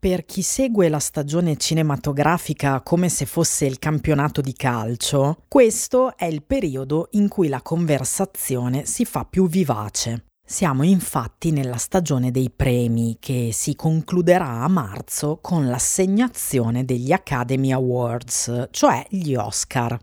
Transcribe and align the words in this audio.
Per 0.00 0.24
chi 0.24 0.40
segue 0.40 0.88
la 0.88 0.98
stagione 0.98 1.58
cinematografica 1.58 2.80
come 2.80 3.10
se 3.10 3.26
fosse 3.26 3.66
il 3.66 3.78
campionato 3.78 4.40
di 4.40 4.54
calcio, 4.54 5.42
questo 5.46 6.16
è 6.16 6.24
il 6.24 6.42
periodo 6.42 7.08
in 7.10 7.28
cui 7.28 7.48
la 7.48 7.60
conversazione 7.60 8.86
si 8.86 9.04
fa 9.04 9.26
più 9.26 9.46
vivace. 9.46 10.24
Siamo 10.42 10.84
infatti 10.84 11.50
nella 11.50 11.76
stagione 11.76 12.30
dei 12.30 12.48
premi 12.50 13.18
che 13.20 13.50
si 13.52 13.76
concluderà 13.76 14.62
a 14.62 14.68
marzo 14.68 15.38
con 15.42 15.68
l'assegnazione 15.68 16.86
degli 16.86 17.12
Academy 17.12 17.70
Awards, 17.70 18.68
cioè 18.70 19.04
gli 19.10 19.34
Oscar. 19.34 19.98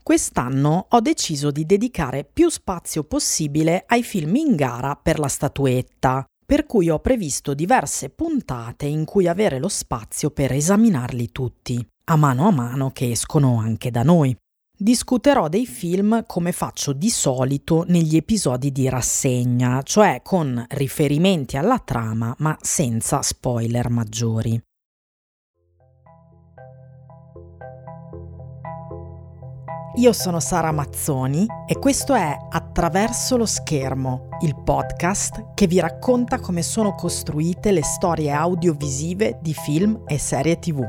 Quest'anno 0.00 0.86
ho 0.90 1.00
deciso 1.00 1.50
di 1.50 1.66
dedicare 1.66 2.22
più 2.24 2.48
spazio 2.50 3.02
possibile 3.02 3.82
ai 3.88 4.04
film 4.04 4.36
in 4.36 4.54
gara 4.54 4.94
per 4.94 5.18
la 5.18 5.28
statuetta, 5.28 6.24
per 6.50 6.66
cui 6.66 6.90
ho 6.90 6.98
previsto 6.98 7.54
diverse 7.54 8.08
puntate 8.08 8.84
in 8.86 9.04
cui 9.04 9.28
avere 9.28 9.60
lo 9.60 9.68
spazio 9.68 10.32
per 10.32 10.50
esaminarli 10.50 11.30
tutti, 11.30 11.86
a 12.06 12.16
mano 12.16 12.48
a 12.48 12.50
mano 12.50 12.90
che 12.90 13.12
escono 13.12 13.60
anche 13.60 13.92
da 13.92 14.02
noi. 14.02 14.36
Discuterò 14.76 15.46
dei 15.46 15.64
film 15.64 16.24
come 16.26 16.50
faccio 16.50 16.92
di 16.92 17.08
solito 17.08 17.84
negli 17.86 18.16
episodi 18.16 18.72
di 18.72 18.88
rassegna, 18.88 19.80
cioè 19.82 20.22
con 20.24 20.64
riferimenti 20.70 21.56
alla 21.56 21.78
trama 21.78 22.34
ma 22.38 22.58
senza 22.60 23.22
spoiler 23.22 23.88
maggiori. 23.88 24.60
Io 30.00 30.14
sono 30.14 30.40
Sara 30.40 30.72
Mazzoni 30.72 31.44
e 31.66 31.78
questo 31.78 32.14
è 32.14 32.34
Attraverso 32.48 33.36
lo 33.36 33.44
schermo, 33.44 34.28
il 34.40 34.56
podcast 34.56 35.52
che 35.52 35.66
vi 35.66 35.78
racconta 35.78 36.40
come 36.40 36.62
sono 36.62 36.94
costruite 36.94 37.70
le 37.70 37.82
storie 37.82 38.30
audiovisive 38.30 39.40
di 39.42 39.52
film 39.52 40.04
e 40.06 40.16
serie 40.16 40.58
tv. 40.58 40.82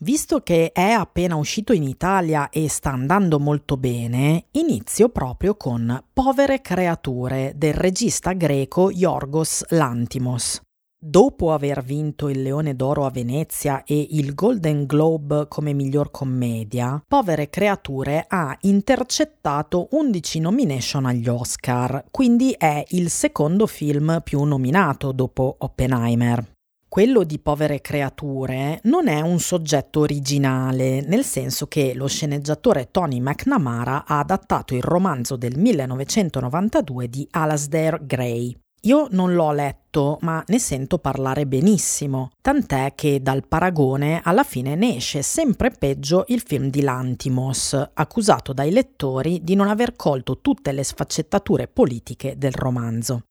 Visto 0.00 0.40
che 0.40 0.72
è 0.72 0.90
appena 0.90 1.36
uscito 1.36 1.72
in 1.72 1.84
Italia 1.84 2.48
e 2.48 2.68
sta 2.68 2.90
andando 2.90 3.38
molto 3.38 3.76
bene, 3.76 4.46
inizio 4.50 5.08
proprio 5.08 5.54
con 5.54 6.04
Povere 6.12 6.60
creature 6.60 7.52
del 7.54 7.74
regista 7.74 8.32
greco 8.32 8.90
Yorgos 8.90 9.66
Lantimos. 9.68 10.60
Dopo 11.06 11.52
aver 11.52 11.84
vinto 11.84 12.30
il 12.30 12.40
Leone 12.40 12.74
d'Oro 12.74 13.04
a 13.04 13.10
Venezia 13.10 13.82
e 13.84 14.06
il 14.12 14.34
Golden 14.34 14.86
Globe 14.86 15.48
come 15.48 15.74
miglior 15.74 16.10
commedia, 16.10 17.04
Povere 17.06 17.50
Creature 17.50 18.24
ha 18.26 18.56
intercettato 18.62 19.88
11 19.90 20.40
nomination 20.40 21.04
agli 21.04 21.28
Oscar, 21.28 22.06
quindi 22.10 22.54
è 22.56 22.82
il 22.92 23.10
secondo 23.10 23.66
film 23.66 24.22
più 24.24 24.42
nominato 24.44 25.12
dopo 25.12 25.56
Oppenheimer. 25.58 26.52
Quello 26.88 27.24
di 27.24 27.38
Povere 27.38 27.82
Creature 27.82 28.80
non 28.84 29.06
è 29.06 29.20
un 29.20 29.40
soggetto 29.40 30.00
originale, 30.00 31.02
nel 31.06 31.24
senso 31.24 31.66
che 31.66 31.92
lo 31.92 32.06
sceneggiatore 32.06 32.88
Tony 32.90 33.20
McNamara 33.20 34.06
ha 34.06 34.20
adattato 34.20 34.74
il 34.74 34.82
romanzo 34.82 35.36
del 35.36 35.58
1992 35.58 37.08
di 37.10 37.28
Alasdair 37.30 38.06
Gray. 38.06 38.56
Io 38.84 39.06
non 39.12 39.32
l'ho 39.32 39.50
letto, 39.52 40.18
ma 40.20 40.44
ne 40.46 40.58
sento 40.58 40.98
parlare 40.98 41.46
benissimo, 41.46 42.32
tant'è 42.42 42.92
che 42.94 43.22
dal 43.22 43.46
paragone 43.46 44.20
alla 44.22 44.42
fine 44.42 44.74
ne 44.74 44.96
esce 44.96 45.22
sempre 45.22 45.70
peggio 45.70 46.24
il 46.28 46.42
film 46.42 46.68
di 46.68 46.82
Lantimos, 46.82 47.72
accusato 47.94 48.52
dai 48.52 48.70
lettori 48.70 49.42
di 49.42 49.54
non 49.54 49.68
aver 49.68 49.96
colto 49.96 50.40
tutte 50.42 50.70
le 50.72 50.84
sfaccettature 50.84 51.66
politiche 51.66 52.36
del 52.36 52.52
romanzo. 52.52 53.22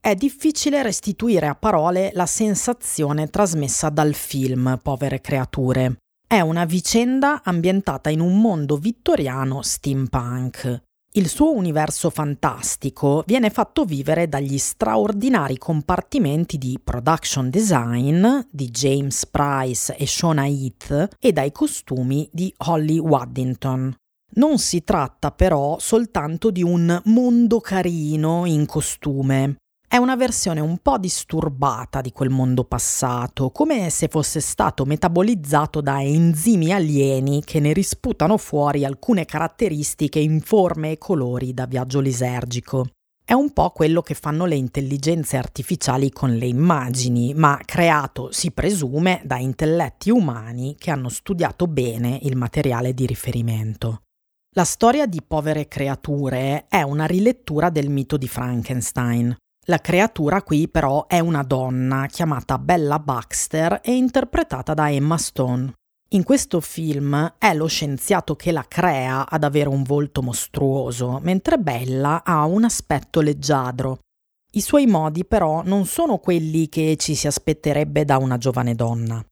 È 0.00 0.14
difficile 0.14 0.82
restituire 0.82 1.48
a 1.48 1.54
parole 1.54 2.10
la 2.14 2.26
sensazione 2.26 3.28
trasmessa 3.28 3.90
dal 3.90 4.14
film 4.14 4.80
Povere 4.82 5.20
creature. 5.20 5.98
È 6.26 6.40
una 6.40 6.64
vicenda 6.64 7.42
ambientata 7.44 8.08
in 8.08 8.20
un 8.20 8.40
mondo 8.40 8.78
vittoriano 8.78 9.60
steampunk. 9.60 10.82
Il 11.14 11.28
suo 11.28 11.52
universo 11.52 12.08
fantastico 12.08 13.22
viene 13.26 13.50
fatto 13.50 13.84
vivere 13.84 14.30
dagli 14.30 14.56
straordinari 14.56 15.58
compartimenti 15.58 16.56
di 16.56 16.80
production 16.82 17.50
design 17.50 18.26
di 18.50 18.70
James 18.70 19.26
Price 19.26 19.94
e 19.94 20.06
Shona 20.06 20.46
Heath 20.46 21.16
e 21.18 21.32
dai 21.32 21.52
costumi 21.52 22.26
di 22.32 22.50
Holly 22.56 22.98
Waddington. 22.98 23.94
Non 24.36 24.56
si 24.56 24.84
tratta 24.84 25.32
però 25.32 25.78
soltanto 25.78 26.50
di 26.50 26.62
un 26.62 26.98
mondo 27.04 27.60
carino 27.60 28.46
in 28.46 28.64
costume, 28.64 29.56
è 29.92 29.98
una 29.98 30.16
versione 30.16 30.60
un 30.60 30.78
po' 30.78 30.96
disturbata 30.96 32.00
di 32.00 32.12
quel 32.12 32.30
mondo 32.30 32.64
passato, 32.64 33.50
come 33.50 33.90
se 33.90 34.08
fosse 34.08 34.40
stato 34.40 34.86
metabolizzato 34.86 35.82
da 35.82 36.02
enzimi 36.02 36.72
alieni 36.72 37.44
che 37.44 37.60
ne 37.60 37.74
risputano 37.74 38.38
fuori 38.38 38.86
alcune 38.86 39.26
caratteristiche 39.26 40.18
in 40.18 40.40
forme 40.40 40.92
e 40.92 40.96
colori 40.96 41.52
da 41.52 41.66
viaggio 41.66 42.00
lisergico. 42.00 42.86
È 43.22 43.34
un 43.34 43.52
po' 43.52 43.68
quello 43.68 44.00
che 44.00 44.14
fanno 44.14 44.46
le 44.46 44.54
intelligenze 44.54 45.36
artificiali 45.36 46.10
con 46.10 46.36
le 46.36 46.46
immagini, 46.46 47.34
ma 47.34 47.60
creato, 47.62 48.32
si 48.32 48.50
presume, 48.50 49.20
da 49.26 49.36
intelletti 49.36 50.08
umani 50.08 50.74
che 50.78 50.90
hanno 50.90 51.10
studiato 51.10 51.66
bene 51.66 52.18
il 52.22 52.34
materiale 52.34 52.94
di 52.94 53.04
riferimento. 53.04 54.04
La 54.54 54.64
storia 54.64 55.04
di 55.04 55.20
povere 55.20 55.68
creature 55.68 56.64
è 56.70 56.80
una 56.80 57.04
rilettura 57.04 57.68
del 57.68 57.90
mito 57.90 58.16
di 58.16 58.26
Frankenstein. 58.26 59.36
La 59.66 59.78
creatura 59.78 60.42
qui 60.42 60.66
però 60.66 61.06
è 61.06 61.20
una 61.20 61.44
donna 61.44 62.06
chiamata 62.06 62.58
Bella 62.58 62.98
Baxter 62.98 63.78
e 63.80 63.94
interpretata 63.94 64.74
da 64.74 64.90
Emma 64.90 65.16
Stone. 65.16 65.72
In 66.14 66.24
questo 66.24 66.60
film 66.60 67.36
è 67.38 67.54
lo 67.54 67.68
scienziato 67.68 68.34
che 68.34 68.50
la 68.50 68.64
crea 68.66 69.30
ad 69.30 69.44
avere 69.44 69.68
un 69.68 69.84
volto 69.84 70.20
mostruoso, 70.20 71.20
mentre 71.22 71.58
Bella 71.58 72.24
ha 72.24 72.44
un 72.44 72.64
aspetto 72.64 73.20
leggiadro. 73.20 74.00
I 74.54 74.60
suoi 74.60 74.86
modi 74.86 75.24
però 75.24 75.62
non 75.62 75.86
sono 75.86 76.18
quelli 76.18 76.68
che 76.68 76.96
ci 76.98 77.14
si 77.14 77.28
aspetterebbe 77.28 78.04
da 78.04 78.16
una 78.16 78.38
giovane 78.38 78.74
donna. 78.74 79.24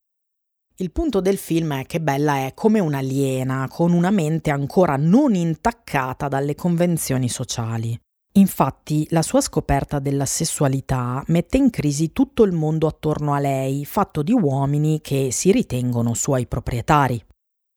Il 0.76 0.92
punto 0.92 1.20
del 1.20 1.38
film 1.38 1.80
è 1.80 1.86
che 1.86 2.00
Bella 2.00 2.46
è 2.46 2.54
come 2.54 2.78
un'aliena, 2.78 3.66
con 3.68 3.92
una 3.92 4.10
mente 4.10 4.50
ancora 4.50 4.96
non 4.96 5.34
intaccata 5.34 6.28
dalle 6.28 6.54
convenzioni 6.54 7.28
sociali. 7.28 8.00
Infatti 8.34 9.06
la 9.10 9.22
sua 9.22 9.40
scoperta 9.40 9.98
della 9.98 10.24
sessualità 10.24 11.22
mette 11.26 11.56
in 11.56 11.68
crisi 11.68 12.12
tutto 12.12 12.44
il 12.44 12.52
mondo 12.52 12.86
attorno 12.86 13.34
a 13.34 13.40
lei, 13.40 13.84
fatto 13.84 14.22
di 14.22 14.32
uomini 14.32 15.00
che 15.00 15.30
si 15.32 15.50
ritengono 15.50 16.14
suoi 16.14 16.46
proprietari. 16.46 17.20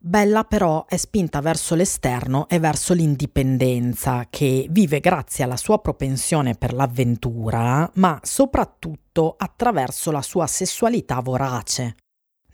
Bella 0.05 0.43
però 0.43 0.85
è 0.85 0.97
spinta 0.97 1.39
verso 1.39 1.75
l'esterno 1.75 2.47
e 2.49 2.59
verso 2.59 2.93
l'indipendenza, 2.93 4.27
che 4.29 4.67
vive 4.69 4.99
grazie 4.99 5.45
alla 5.45 5.55
sua 5.55 5.79
propensione 5.79 6.55
per 6.55 6.73
l'avventura, 6.73 7.89
ma 7.95 8.19
soprattutto 8.21 9.33
attraverso 9.37 10.11
la 10.11 10.21
sua 10.21 10.45
sessualità 10.45 11.21
vorace. 11.21 11.95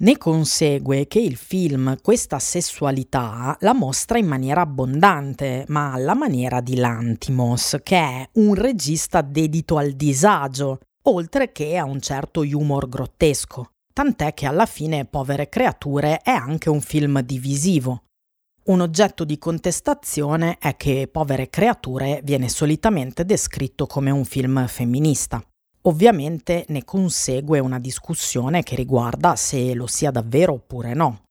Ne 0.01 0.17
consegue 0.17 1.07
che 1.07 1.19
il 1.19 1.35
film 1.35 1.97
questa 2.01 2.39
sessualità 2.39 3.57
la 3.59 3.73
mostra 3.73 4.17
in 4.17 4.27
maniera 4.27 4.61
abbondante, 4.61 5.65
ma 5.67 5.91
alla 5.91 6.13
maniera 6.13 6.61
di 6.61 6.77
Lantimos, 6.77 7.75
che 7.83 7.97
è 7.97 8.29
un 8.35 8.53
regista 8.53 9.21
dedito 9.21 9.75
al 9.75 9.91
disagio, 9.91 10.79
oltre 11.03 11.51
che 11.51 11.75
a 11.75 11.83
un 11.83 11.99
certo 11.99 12.39
humor 12.39 12.87
grottesco. 12.87 13.71
Tant'è 13.91 14.33
che 14.33 14.45
alla 14.45 14.65
fine 14.65 15.03
Povere 15.03 15.49
creature 15.49 16.19
è 16.19 16.31
anche 16.31 16.69
un 16.69 16.79
film 16.79 17.19
divisivo. 17.19 18.03
Un 18.67 18.79
oggetto 18.79 19.25
di 19.25 19.37
contestazione 19.37 20.55
è 20.61 20.77
che 20.77 21.09
Povere 21.11 21.49
creature 21.49 22.21
viene 22.23 22.47
solitamente 22.47 23.25
descritto 23.25 23.85
come 23.85 24.11
un 24.11 24.23
film 24.23 24.65
femminista. 24.65 25.43
Ovviamente 25.83 26.65
ne 26.69 26.83
consegue 26.83 27.59
una 27.59 27.79
discussione 27.79 28.63
che 28.63 28.75
riguarda 28.75 29.35
se 29.35 29.73
lo 29.73 29.87
sia 29.87 30.11
davvero 30.11 30.53
oppure 30.53 30.93
no. 30.93 31.21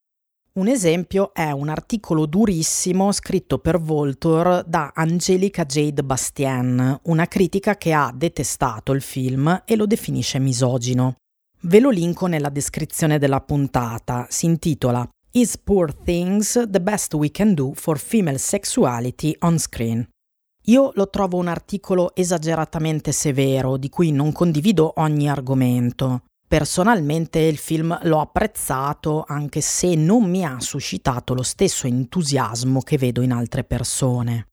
Un 0.58 0.66
esempio 0.66 1.32
è 1.34 1.50
un 1.50 1.68
articolo 1.68 2.26
durissimo 2.26 3.12
scritto 3.12 3.58
per 3.58 3.78
Voltor 3.78 4.64
da 4.64 4.90
Angelica 4.94 5.64
Jade 5.64 6.02
Bastien, 6.02 6.98
una 7.04 7.26
critica 7.26 7.76
che 7.76 7.92
ha 7.92 8.10
detestato 8.12 8.92
il 8.92 9.02
film 9.02 9.62
e 9.64 9.76
lo 9.76 9.86
definisce 9.86 10.40
misogino. 10.40 11.16
Ve 11.62 11.78
lo 11.78 11.90
linko 11.90 12.26
nella 12.26 12.48
descrizione 12.48 13.18
della 13.18 13.40
puntata, 13.40 14.26
si 14.30 14.46
intitola 14.46 15.08
Is 15.32 15.58
Poor 15.58 15.94
Things 15.94 16.66
the 16.68 16.80
Best 16.80 17.14
We 17.14 17.30
Can 17.30 17.54
Do 17.54 17.72
for 17.74 17.98
Female 17.98 18.38
Sexuality 18.38 19.36
on 19.40 19.58
Screen? 19.58 20.08
Io 20.69 20.91
lo 20.94 21.09
trovo 21.09 21.38
un 21.38 21.49
articolo 21.49 22.15
esageratamente 22.15 23.11
severo, 23.11 23.79
di 23.79 23.88
cui 23.88 24.12
non 24.12 24.32
condivido 24.32 24.93
ogni 24.97 25.29
argomento. 25.29 26.25
Personalmente 26.47 27.38
il 27.38 27.56
film 27.56 27.99
l'ho 28.03 28.20
apprezzato 28.20 29.25
anche 29.26 29.62
se 29.62 29.94
non 29.94 30.29
mi 30.29 30.44
ha 30.44 30.61
suscitato 30.61 31.32
lo 31.32 31.43
stesso 31.43 31.87
entusiasmo 31.87 32.81
che 32.81 32.99
vedo 32.99 33.23
in 33.23 33.32
altre 33.32 33.65
persone. 33.65 34.49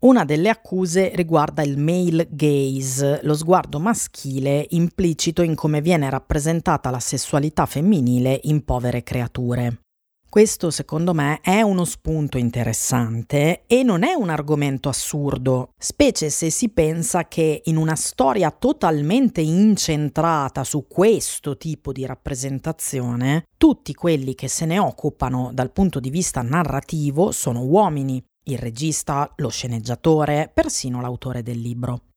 Una 0.00 0.24
delle 0.24 0.48
accuse 0.48 1.10
riguarda 1.14 1.62
il 1.62 1.76
male 1.76 2.28
gaze, 2.30 3.18
lo 3.22 3.34
sguardo 3.34 3.80
maschile 3.80 4.64
implicito 4.70 5.42
in 5.42 5.56
come 5.56 5.80
viene 5.80 6.08
rappresentata 6.08 6.88
la 6.90 7.00
sessualità 7.00 7.66
femminile 7.66 8.38
in 8.44 8.64
povere 8.64 9.02
creature. 9.02 9.80
Questo 10.30 10.70
secondo 10.70 11.14
me 11.14 11.40
è 11.40 11.62
uno 11.62 11.86
spunto 11.86 12.36
interessante 12.36 13.62
e 13.66 13.82
non 13.82 14.02
è 14.02 14.12
un 14.12 14.28
argomento 14.28 14.90
assurdo, 14.90 15.70
specie 15.78 16.28
se 16.28 16.50
si 16.50 16.68
pensa 16.68 17.26
che 17.26 17.62
in 17.64 17.78
una 17.78 17.96
storia 17.96 18.50
totalmente 18.50 19.40
incentrata 19.40 20.64
su 20.64 20.86
questo 20.86 21.56
tipo 21.56 21.92
di 21.92 22.04
rappresentazione, 22.04 23.44
tutti 23.56 23.94
quelli 23.94 24.34
che 24.34 24.48
se 24.48 24.66
ne 24.66 24.78
occupano 24.78 25.50
dal 25.54 25.72
punto 25.72 25.98
di 25.98 26.10
vista 26.10 26.42
narrativo 26.42 27.32
sono 27.32 27.64
uomini, 27.64 28.22
il 28.48 28.58
regista, 28.58 29.32
lo 29.36 29.48
sceneggiatore, 29.48 30.50
persino 30.52 31.00
l'autore 31.00 31.42
del 31.42 31.58
libro. 31.58 32.07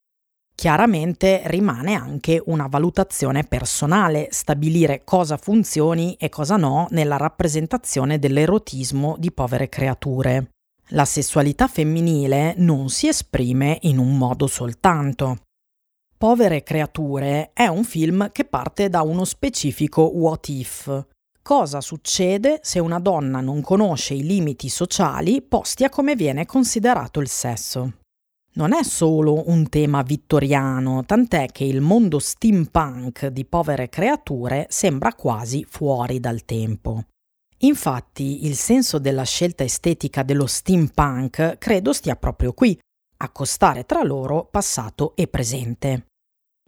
Chiaramente 0.62 1.42
rimane 1.46 1.96
anche 1.96 2.40
una 2.46 2.68
valutazione 2.68 3.44
personale 3.44 4.28
stabilire 4.30 5.02
cosa 5.04 5.36
funzioni 5.36 6.16
e 6.20 6.30
cosa 6.30 6.56
no 6.56 6.86
nella 6.92 7.18
rappresentazione 7.18 8.20
dell'erotismo 8.20 9.16
di 9.18 9.32
povere 9.32 9.70
creature. 9.70 10.52
La 10.90 11.06
sessualità 11.06 11.68
femminile 11.68 12.54
non 12.58 12.90
si 12.90 13.08
esprime 13.08 13.80
in 13.82 13.98
un 13.98 14.16
modo 14.16 14.46
soltanto. 14.46 15.40
Povere 16.16 16.62
creature 16.62 17.50
è 17.54 17.66
un 17.66 17.84
film 17.84 18.32
che 18.32 18.46
parte 18.46 18.88
da 18.88 19.02
uno 19.02 19.26
specifico 19.26 20.12
what 20.14 20.48
if. 20.50 21.06
Cosa 21.42 21.82
succede 21.82 22.60
se 22.62 22.78
una 22.78 23.00
donna 23.00 23.42
non 23.42 23.62
conosce 23.62 24.14
i 24.14 24.22
limiti 24.24 24.70
sociali 24.70 25.42
posti 25.42 25.86
a 25.86 25.90
come 25.90 26.16
viene 26.16 26.46
considerato 26.46 27.20
il 27.20 27.30
sesso? 27.30 27.94
Non 28.54 28.74
è 28.74 28.84
solo 28.84 29.50
un 29.50 29.70
tema 29.70 30.02
vittoriano, 30.02 31.06
tant'è 31.06 31.48
che 31.48 31.64
il 31.64 31.80
mondo 31.80 32.20
steampunk 32.20 33.28
di 33.28 33.46
povere 33.46 33.88
creature 33.88 34.68
sembra 34.70 35.14
quasi 35.14 35.66
fuori 35.68 36.20
dal 36.20 36.44
tempo. 36.44 37.06
Infatti 37.60 38.46
il 38.46 38.56
senso 38.56 39.00
della 39.00 39.24
scelta 39.24 39.64
estetica 39.64 40.24
dello 40.24 40.48
steampunk 40.48 41.58
credo 41.60 41.94
stia 41.94 42.16
proprio 42.16 42.54
qui, 42.54 42.78
accostare 43.18 43.86
tra 43.86 44.04
loro 44.04 44.46
passato 44.46 45.16
e 45.16 45.28
presente. 45.28 46.08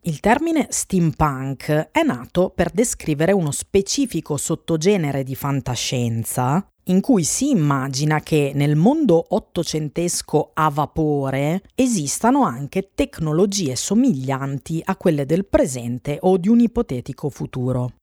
Il 0.06 0.19
termine 0.19 0.68
steampunk 0.69 1.89
è 1.91 2.03
nato 2.03 2.50
per 2.50 2.69
descrivere 2.71 3.31
uno 3.31 3.51
specifico 3.51 4.38
sottogenere 4.38 5.24
di 5.24 5.33
fantascienza 5.33 6.65
in 6.85 7.01
cui 7.01 7.24
si 7.24 7.50
immagina 7.50 8.19
che 8.19 8.51
nel 8.53 8.75
mondo 8.75 9.24
ottocentesco 9.30 10.51
a 10.53 10.69
vapore 10.69 11.62
esistano 11.75 12.44
anche 12.44 12.91
tecnologie 12.94 13.75
somiglianti 13.75 14.81
a 14.83 14.95
quelle 14.95 15.25
del 15.25 15.45
presente 15.45 16.18
o 16.21 16.38
di 16.38 16.50
un 16.50 16.59
ipotetico 16.59 17.30
futuro. 17.30 18.02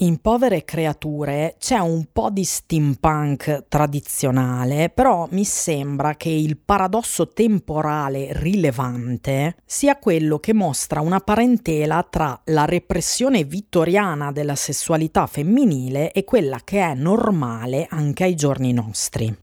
In 0.00 0.20
Povere 0.20 0.64
Creature 0.64 1.56
c'è 1.58 1.78
un 1.78 2.06
po' 2.12 2.30
di 2.30 2.44
steampunk 2.44 3.64
tradizionale, 3.66 4.90
però 4.90 5.26
mi 5.32 5.44
sembra 5.44 6.14
che 6.14 6.28
il 6.28 6.56
paradosso 6.56 7.30
temporale 7.30 8.28
rilevante 8.30 9.56
sia 9.64 9.98
quello 9.98 10.38
che 10.38 10.54
mostra 10.54 11.00
una 11.00 11.18
parentela 11.18 12.06
tra 12.08 12.40
la 12.44 12.64
repressione 12.64 13.42
vittoriana 13.42 14.30
della 14.30 14.54
sessualità 14.54 15.26
femminile 15.26 16.12
e 16.12 16.22
quella 16.22 16.60
che 16.62 16.78
è 16.78 16.94
normale 16.94 17.88
anche 17.90 18.22
ai 18.22 18.36
giorni 18.36 18.72
nostri. 18.72 19.36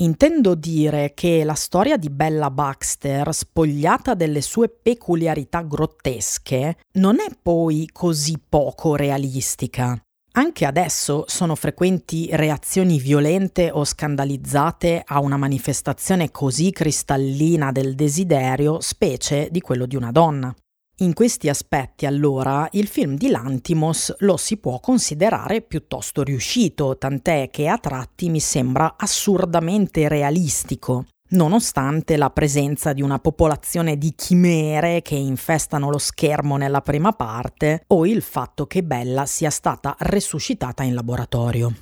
Intendo 0.00 0.54
dire 0.54 1.12
che 1.14 1.42
la 1.42 1.54
storia 1.54 1.96
di 1.96 2.10
Bella 2.10 2.50
Baxter, 2.50 3.32
spogliata 3.32 4.12
delle 4.12 4.42
sue 4.42 4.68
peculiarità 4.68 5.62
grottesche, 5.62 6.76
non 6.98 7.16
è 7.18 7.34
poi 7.40 7.88
così 7.90 8.38
poco 8.46 8.94
realistica. 8.94 9.98
Anche 10.32 10.66
adesso 10.66 11.24
sono 11.28 11.54
frequenti 11.54 12.28
reazioni 12.32 12.98
violente 12.98 13.70
o 13.70 13.86
scandalizzate 13.86 15.02
a 15.02 15.20
una 15.20 15.38
manifestazione 15.38 16.30
così 16.30 16.72
cristallina 16.72 17.72
del 17.72 17.94
desiderio, 17.94 18.80
specie 18.80 19.48
di 19.50 19.62
quello 19.62 19.86
di 19.86 19.96
una 19.96 20.12
donna. 20.12 20.54
In 21.00 21.12
questi 21.12 21.50
aspetti, 21.50 22.06
allora, 22.06 22.66
il 22.72 22.86
film 22.86 23.16
di 23.16 23.28
Lantimos 23.28 24.14
lo 24.20 24.38
si 24.38 24.56
può 24.56 24.80
considerare 24.80 25.60
piuttosto 25.60 26.22
riuscito, 26.22 26.96
tant'è 26.96 27.50
che 27.50 27.68
a 27.68 27.76
tratti 27.76 28.30
mi 28.30 28.40
sembra 28.40 28.94
assurdamente 28.96 30.08
realistico, 30.08 31.04
nonostante 31.32 32.16
la 32.16 32.30
presenza 32.30 32.94
di 32.94 33.02
una 33.02 33.18
popolazione 33.18 33.98
di 33.98 34.14
chimere 34.14 35.02
che 35.02 35.16
infestano 35.16 35.90
lo 35.90 35.98
schermo 35.98 36.56
nella 36.56 36.80
prima 36.80 37.12
parte 37.12 37.82
o 37.88 38.06
il 38.06 38.22
fatto 38.22 38.66
che 38.66 38.82
Bella 38.82 39.26
sia 39.26 39.50
stata 39.50 39.94
resuscitata 39.98 40.82
in 40.82 40.94
laboratorio. 40.94 41.74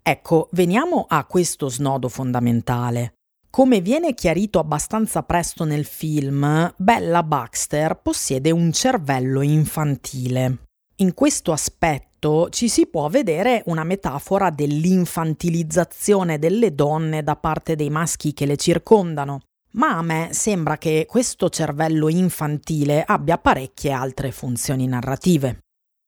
Ecco, 0.00 0.48
veniamo 0.52 1.06
a 1.08 1.24
questo 1.24 1.68
snodo 1.68 2.08
fondamentale. 2.08 3.14
Come 3.54 3.80
viene 3.80 4.14
chiarito 4.14 4.58
abbastanza 4.58 5.22
presto 5.22 5.62
nel 5.62 5.84
film, 5.84 6.74
Bella 6.76 7.22
Baxter 7.22 8.00
possiede 8.02 8.50
un 8.50 8.72
cervello 8.72 9.42
infantile. 9.42 10.64
In 10.96 11.14
questo 11.14 11.52
aspetto 11.52 12.48
ci 12.50 12.68
si 12.68 12.88
può 12.88 13.08
vedere 13.08 13.62
una 13.66 13.84
metafora 13.84 14.50
dell'infantilizzazione 14.50 16.40
delle 16.40 16.74
donne 16.74 17.22
da 17.22 17.36
parte 17.36 17.76
dei 17.76 17.90
maschi 17.90 18.32
che 18.32 18.44
le 18.44 18.56
circondano, 18.56 19.42
ma 19.74 19.98
a 19.98 20.02
me 20.02 20.30
sembra 20.32 20.76
che 20.76 21.06
questo 21.08 21.48
cervello 21.48 22.08
infantile 22.08 23.04
abbia 23.06 23.38
parecchie 23.38 23.92
altre 23.92 24.32
funzioni 24.32 24.88
narrative. 24.88 25.60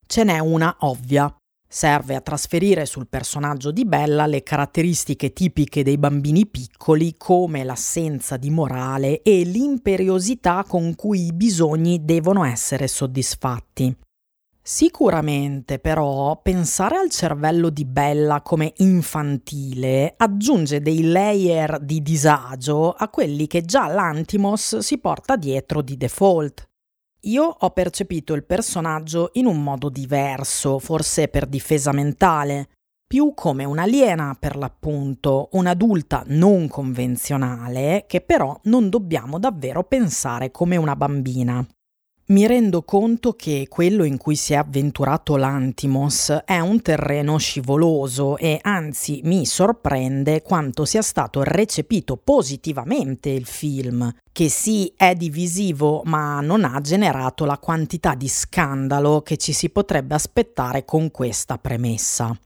Ce 0.04 0.24
n'è 0.24 0.40
una 0.40 0.78
ovvia, 0.80 1.32
Serve 1.68 2.14
a 2.14 2.20
trasferire 2.20 2.86
sul 2.86 3.08
personaggio 3.08 3.72
di 3.72 3.84
Bella 3.84 4.26
le 4.26 4.42
caratteristiche 4.42 5.32
tipiche 5.32 5.82
dei 5.82 5.98
bambini 5.98 6.46
piccoli 6.46 7.16
come 7.18 7.64
l'assenza 7.64 8.36
di 8.36 8.50
morale 8.50 9.22
e 9.22 9.42
l'imperiosità 9.42 10.64
con 10.66 10.94
cui 10.94 11.26
i 11.26 11.32
bisogni 11.32 12.04
devono 12.04 12.44
essere 12.44 12.86
soddisfatti. 12.86 13.96
Sicuramente 14.62 15.78
però 15.78 16.40
pensare 16.42 16.96
al 16.96 17.08
cervello 17.08 17.70
di 17.70 17.84
Bella 17.84 18.42
come 18.42 18.72
infantile 18.78 20.14
aggiunge 20.16 20.80
dei 20.80 21.02
layer 21.02 21.78
di 21.80 22.02
disagio 22.02 22.90
a 22.90 23.08
quelli 23.08 23.46
che 23.46 23.64
già 23.64 23.86
l'Antimos 23.86 24.78
si 24.78 24.98
porta 24.98 25.36
dietro 25.36 25.82
di 25.82 25.96
default. 25.96 26.68
Io 27.22 27.44
ho 27.44 27.70
percepito 27.70 28.34
il 28.34 28.44
personaggio 28.44 29.30
in 29.34 29.46
un 29.46 29.62
modo 29.62 29.88
diverso, 29.88 30.78
forse 30.78 31.28
per 31.28 31.46
difesa 31.46 31.92
mentale, 31.92 32.68
più 33.06 33.32
come 33.34 33.64
un'aliena 33.64 34.36
per 34.38 34.56
l'appunto, 34.56 35.48
un'adulta 35.52 36.24
non 36.26 36.68
convenzionale 36.68 38.04
che 38.06 38.20
però 38.20 38.58
non 38.64 38.88
dobbiamo 38.88 39.38
davvero 39.38 39.84
pensare 39.84 40.50
come 40.50 40.76
una 40.76 40.96
bambina. 40.96 41.66
Mi 42.28 42.44
rendo 42.48 42.82
conto 42.82 43.34
che 43.34 43.68
quello 43.68 44.02
in 44.02 44.16
cui 44.16 44.34
si 44.34 44.52
è 44.52 44.56
avventurato 44.56 45.36
l'Antimos 45.36 46.30
è 46.44 46.58
un 46.58 46.82
terreno 46.82 47.38
scivoloso 47.38 48.36
e 48.36 48.58
anzi 48.62 49.20
mi 49.22 49.46
sorprende 49.46 50.42
quanto 50.42 50.84
sia 50.84 51.02
stato 51.02 51.44
recepito 51.44 52.16
positivamente 52.16 53.28
il 53.28 53.46
film, 53.46 54.12
che 54.32 54.48
sì 54.48 54.92
è 54.96 55.14
divisivo 55.14 56.02
ma 56.06 56.40
non 56.40 56.64
ha 56.64 56.80
generato 56.80 57.44
la 57.44 57.58
quantità 57.58 58.16
di 58.16 58.26
scandalo 58.26 59.22
che 59.22 59.36
ci 59.36 59.52
si 59.52 59.70
potrebbe 59.70 60.16
aspettare 60.16 60.84
con 60.84 61.12
questa 61.12 61.58
premessa. 61.58 62.36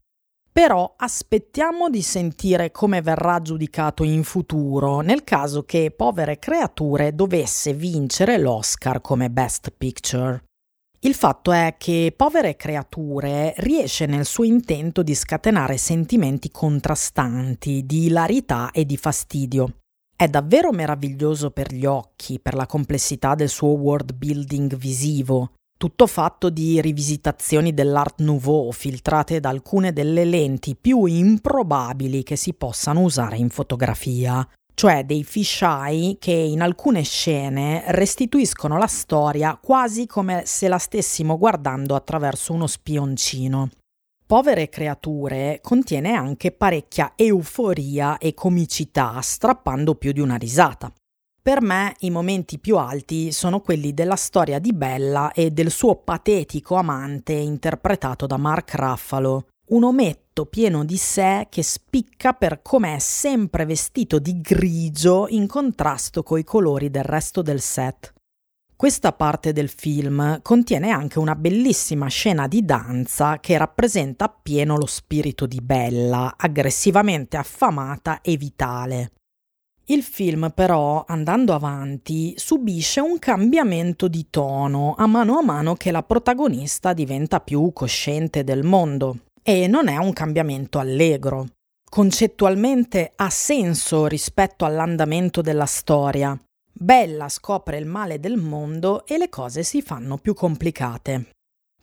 Però 0.53 0.95
aspettiamo 0.97 1.89
di 1.89 2.01
sentire 2.01 2.71
come 2.71 3.01
verrà 3.01 3.41
giudicato 3.41 4.03
in 4.03 4.23
futuro 4.23 4.99
nel 4.99 5.23
caso 5.23 5.63
che 5.63 5.93
Povere 5.95 6.39
Creature 6.39 7.15
dovesse 7.15 7.73
vincere 7.73 8.37
l'Oscar 8.37 8.99
come 8.99 9.29
Best 9.29 9.71
Picture. 9.77 10.43
Il 11.03 11.15
fatto 11.15 11.53
è 11.53 11.75
che 11.77 12.13
Povere 12.15 12.57
Creature 12.57 13.53
riesce 13.57 14.05
nel 14.05 14.25
suo 14.25 14.43
intento 14.43 15.01
di 15.03 15.15
scatenare 15.15 15.77
sentimenti 15.77 16.51
contrastanti, 16.51 17.85
di 17.85 18.07
ilarità 18.07 18.71
e 18.71 18.85
di 18.85 18.97
fastidio. 18.97 19.77
È 20.15 20.27
davvero 20.27 20.71
meraviglioso 20.71 21.49
per 21.49 21.73
gli 21.73 21.85
occhi, 21.85 22.39
per 22.39 22.55
la 22.55 22.67
complessità 22.67 23.35
del 23.35 23.49
suo 23.49 23.69
world 23.69 24.13
building 24.13 24.75
visivo, 24.75 25.53
tutto 25.81 26.05
fatto 26.05 26.51
di 26.51 26.79
rivisitazioni 26.79 27.73
dell'Art 27.73 28.21
Nouveau 28.21 28.71
filtrate 28.71 29.39
da 29.39 29.49
alcune 29.49 29.91
delle 29.91 30.25
lenti 30.25 30.75
più 30.79 31.05
improbabili 31.05 32.21
che 32.21 32.35
si 32.35 32.53
possano 32.53 33.01
usare 33.01 33.37
in 33.37 33.49
fotografia, 33.49 34.47
cioè 34.75 35.03
dei 35.05 35.23
fisheye 35.23 36.17
che 36.19 36.33
in 36.33 36.61
alcune 36.61 37.01
scene 37.01 37.85
restituiscono 37.87 38.77
la 38.77 38.85
storia 38.85 39.57
quasi 39.59 40.05
come 40.05 40.43
se 40.45 40.67
la 40.67 40.77
stessimo 40.77 41.35
guardando 41.35 41.95
attraverso 41.95 42.53
uno 42.53 42.67
spioncino. 42.67 43.71
Povere 44.23 44.69
creature 44.69 45.61
contiene 45.63 46.13
anche 46.13 46.51
parecchia 46.51 47.13
euforia 47.15 48.19
e 48.19 48.35
comicità, 48.35 49.19
strappando 49.19 49.95
più 49.95 50.11
di 50.11 50.19
una 50.19 50.35
risata. 50.35 50.93
Per 51.43 51.59
me 51.59 51.95
i 52.01 52.11
momenti 52.11 52.59
più 52.59 52.77
alti 52.77 53.31
sono 53.31 53.61
quelli 53.61 53.95
della 53.95 54.15
storia 54.15 54.59
di 54.59 54.73
Bella 54.73 55.31
e 55.31 55.49
del 55.49 55.71
suo 55.71 55.95
patetico 55.95 56.75
amante 56.75 57.33
interpretato 57.33 58.27
da 58.27 58.37
Mark 58.37 58.75
Ruffalo, 58.75 59.47
un 59.69 59.85
ometto 59.85 60.45
pieno 60.45 60.85
di 60.85 60.97
sé 60.97 61.47
che 61.49 61.63
spicca 61.63 62.33
per 62.33 62.61
com'è 62.61 62.99
sempre 62.99 63.65
vestito 63.65 64.19
di 64.19 64.39
grigio 64.39 65.25
in 65.29 65.47
contrasto 65.47 66.21
coi 66.21 66.43
colori 66.43 66.91
del 66.91 67.03
resto 67.03 67.41
del 67.41 67.59
set. 67.59 68.13
Questa 68.75 69.11
parte 69.11 69.51
del 69.51 69.69
film 69.69 70.43
contiene 70.43 70.91
anche 70.91 71.17
una 71.17 71.35
bellissima 71.35 72.07
scena 72.07 72.47
di 72.47 72.63
danza 72.63 73.39
che 73.39 73.57
rappresenta 73.57 74.25
appieno 74.25 74.77
lo 74.77 74.85
spirito 74.85 75.47
di 75.47 75.59
Bella, 75.59 76.35
aggressivamente 76.37 77.37
affamata 77.37 78.21
e 78.21 78.37
vitale. 78.37 79.13
Il 79.85 80.03
film 80.03 80.51
però, 80.53 81.03
andando 81.07 81.53
avanti, 81.53 82.33
subisce 82.37 82.99
un 82.99 83.19
cambiamento 83.19 84.07
di 84.07 84.27
tono 84.29 84.95
a 84.97 85.05
mano 85.07 85.37
a 85.37 85.43
mano 85.43 85.75
che 85.75 85.91
la 85.91 86.03
protagonista 86.03 86.93
diventa 86.93 87.39
più 87.39 87.71
cosciente 87.73 88.43
del 88.43 88.63
mondo. 88.63 89.19
E 89.43 89.67
non 89.67 89.87
è 89.87 89.97
un 89.97 90.13
cambiamento 90.13 90.79
allegro. 90.79 91.47
Concettualmente 91.89 93.11
ha 93.15 93.29
senso 93.29 94.05
rispetto 94.05 94.63
all'andamento 94.63 95.41
della 95.41 95.65
storia. 95.65 96.39
Bella 96.71 97.27
scopre 97.27 97.77
il 97.77 97.85
male 97.85 98.19
del 98.19 98.37
mondo 98.37 99.05
e 99.05 99.17
le 99.17 99.27
cose 99.29 99.63
si 99.63 99.81
fanno 99.81 100.17
più 100.17 100.33
complicate. 100.33 101.31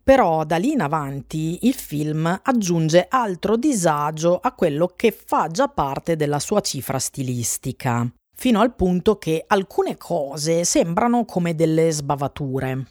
Però 0.08 0.42
da 0.44 0.56
lì 0.56 0.72
in 0.72 0.80
avanti 0.80 1.66
il 1.66 1.74
film 1.74 2.40
aggiunge 2.42 3.08
altro 3.10 3.58
disagio 3.58 4.38
a 4.38 4.54
quello 4.54 4.90
che 4.96 5.12
fa 5.12 5.48
già 5.48 5.68
parte 5.68 6.16
della 6.16 6.38
sua 6.38 6.62
cifra 6.62 6.98
stilistica, 6.98 8.10
fino 8.34 8.60
al 8.60 8.74
punto 8.74 9.18
che 9.18 9.44
alcune 9.46 9.98
cose 9.98 10.64
sembrano 10.64 11.26
come 11.26 11.54
delle 11.54 11.90
sbavature. 11.90 12.86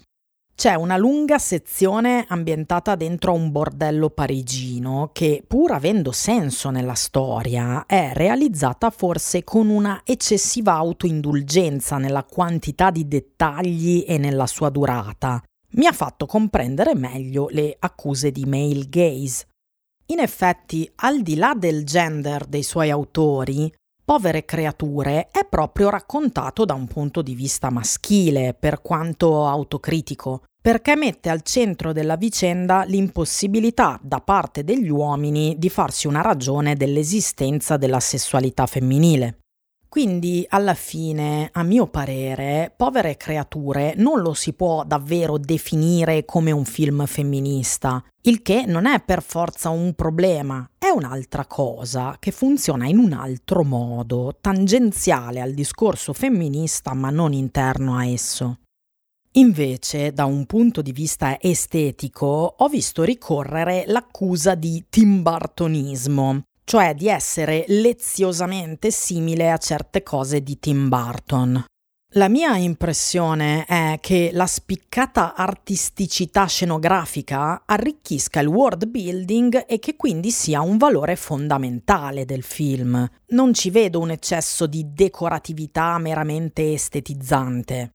C'è 0.54 0.76
una 0.76 0.96
lunga 0.96 1.40
sezione 1.40 2.24
ambientata 2.28 2.94
dentro 2.94 3.34
un 3.34 3.50
bordello 3.52 4.12
parigino 4.12 5.10
che, 5.12 5.44
pur 5.48 5.72
avendo 5.72 6.12
senso 6.12 6.70
nella 6.70 6.94
storia, 6.94 7.88
è 7.88 8.12
realizzata 8.14 8.92
forse 8.92 9.44
con 9.44 9.70
una 9.70 10.02
eccessiva 10.04 10.74
autoindulgenza 10.74 11.98
nella 11.98 12.24
quantità 12.24 12.92
di 12.92 13.08
dettagli 13.08 14.06
e 14.08 14.20
nella 14.20 14.46
sua 14.46 14.70
durata, 14.70 15.42
mi 15.72 15.86
ha 15.86 15.92
fatto 15.92 16.26
comprendere 16.26 16.96
meglio 16.96 17.48
le 17.50 17.76
accuse 17.80 18.32
di 18.32 18.46
male 18.46 18.88
gaze. 18.88 19.46
In 20.08 20.20
effetti, 20.20 20.90
al 20.96 21.22
di 21.22 21.36
là 21.36 21.54
del 21.54 21.84
gender 21.84 22.46
dei 22.46 22.64
suoi 22.64 22.90
autori, 22.90 23.72
Povere 24.08 24.46
creature 24.46 25.28
è 25.32 25.46
proprio 25.50 25.90
raccontato 25.90 26.64
da 26.64 26.74
un 26.74 26.88
punto 26.88 27.22
di 27.22 27.36
vista 27.36 27.70
maschile, 27.70 28.56
per 28.58 28.82
quanto 28.82 29.46
autocritico, 29.46 30.44
perché 30.62 30.96
mette 30.96 31.30
al 31.30 31.42
centro 31.42 31.92
della 31.92 32.16
vicenda 32.16 32.86
l'impossibilità 32.86 34.00
da 34.02 34.22
parte 34.22 34.64
degli 34.64 34.88
uomini 34.88 35.56
di 35.58 35.68
farsi 35.68 36.08
una 36.08 36.22
ragione 36.22 36.78
dell'esistenza 36.78 37.76
della 37.76 38.00
sessualità 38.00 38.66
femminile. 38.66 39.40
Quindi 39.90 40.46
alla 40.50 40.74
fine, 40.74 41.50
a 41.54 41.64
mio 41.64 41.88
parere, 41.88 42.74
Povere 42.76 43.16
creature 43.16 43.94
non 43.96 44.20
lo 44.20 44.34
si 44.34 44.54
può 44.54 44.84
davvero 44.84 45.38
definire 45.38 46.26
come 46.26 46.52
un 46.52 46.66
film 46.66 47.06
femminista, 47.06 48.04
il 48.24 48.42
che 48.42 48.66
non 48.66 48.86
è 48.86 49.02
per 49.02 49.24
forza 49.24 49.70
un 49.70 49.94
problema, 49.94 50.70
è 50.78 50.90
un'altra 50.90 51.46
cosa 51.46 52.18
che 52.20 52.32
funziona 52.32 52.86
in 52.86 52.98
un 52.98 53.14
altro 53.14 53.64
modo, 53.64 54.38
tangenziale 54.42 55.40
al 55.40 55.54
discorso 55.54 56.12
femminista 56.12 56.94
ma 56.94 57.10
non 57.10 57.32
interno 57.32 57.96
a 57.96 58.06
esso. 58.06 58.60
Invece, 59.38 60.12
da 60.12 60.26
un 60.26 60.46
punto 60.46 60.82
di 60.82 60.92
vista 60.92 61.40
estetico, 61.40 62.56
ho 62.58 62.68
visto 62.68 63.04
ricorrere 63.04 63.84
l'accusa 63.86 64.56
di 64.56 64.86
timbartonismo, 64.90 66.42
cioè 66.68 66.94
di 66.94 67.08
essere 67.08 67.64
leziosamente 67.70 68.92
simile 68.92 69.52
a 69.52 69.58
certe 69.58 70.04
cose 70.04 70.44
di 70.44 70.60
Tim 70.60 70.90
Burton. 70.90 71.64
La 72.16 72.28
mia 72.28 72.58
impressione 72.58 73.64
è 73.64 74.00
che 74.02 74.32
la 74.34 74.46
spiccata 74.46 75.34
artisticità 75.34 76.46
scenografica 76.46 77.64
arricchisca 77.66 78.42
il 78.42 78.48
world 78.48 78.86
building 78.86 79.64
e 79.66 79.80
che 79.80 79.96
quindi 79.96 80.30
sia 80.30 80.60
un 80.60 80.76
valore 80.76 81.16
fondamentale 81.16 82.26
del 82.26 82.44
film. 82.44 83.08
Non 83.28 83.54
ci 83.54 83.70
vedo 83.70 84.02
un 84.02 84.12
eccesso 84.12 84.68
di 84.68 84.94
decoratività 84.94 85.98
meramente 86.00 86.74
estetizzante 86.74 87.92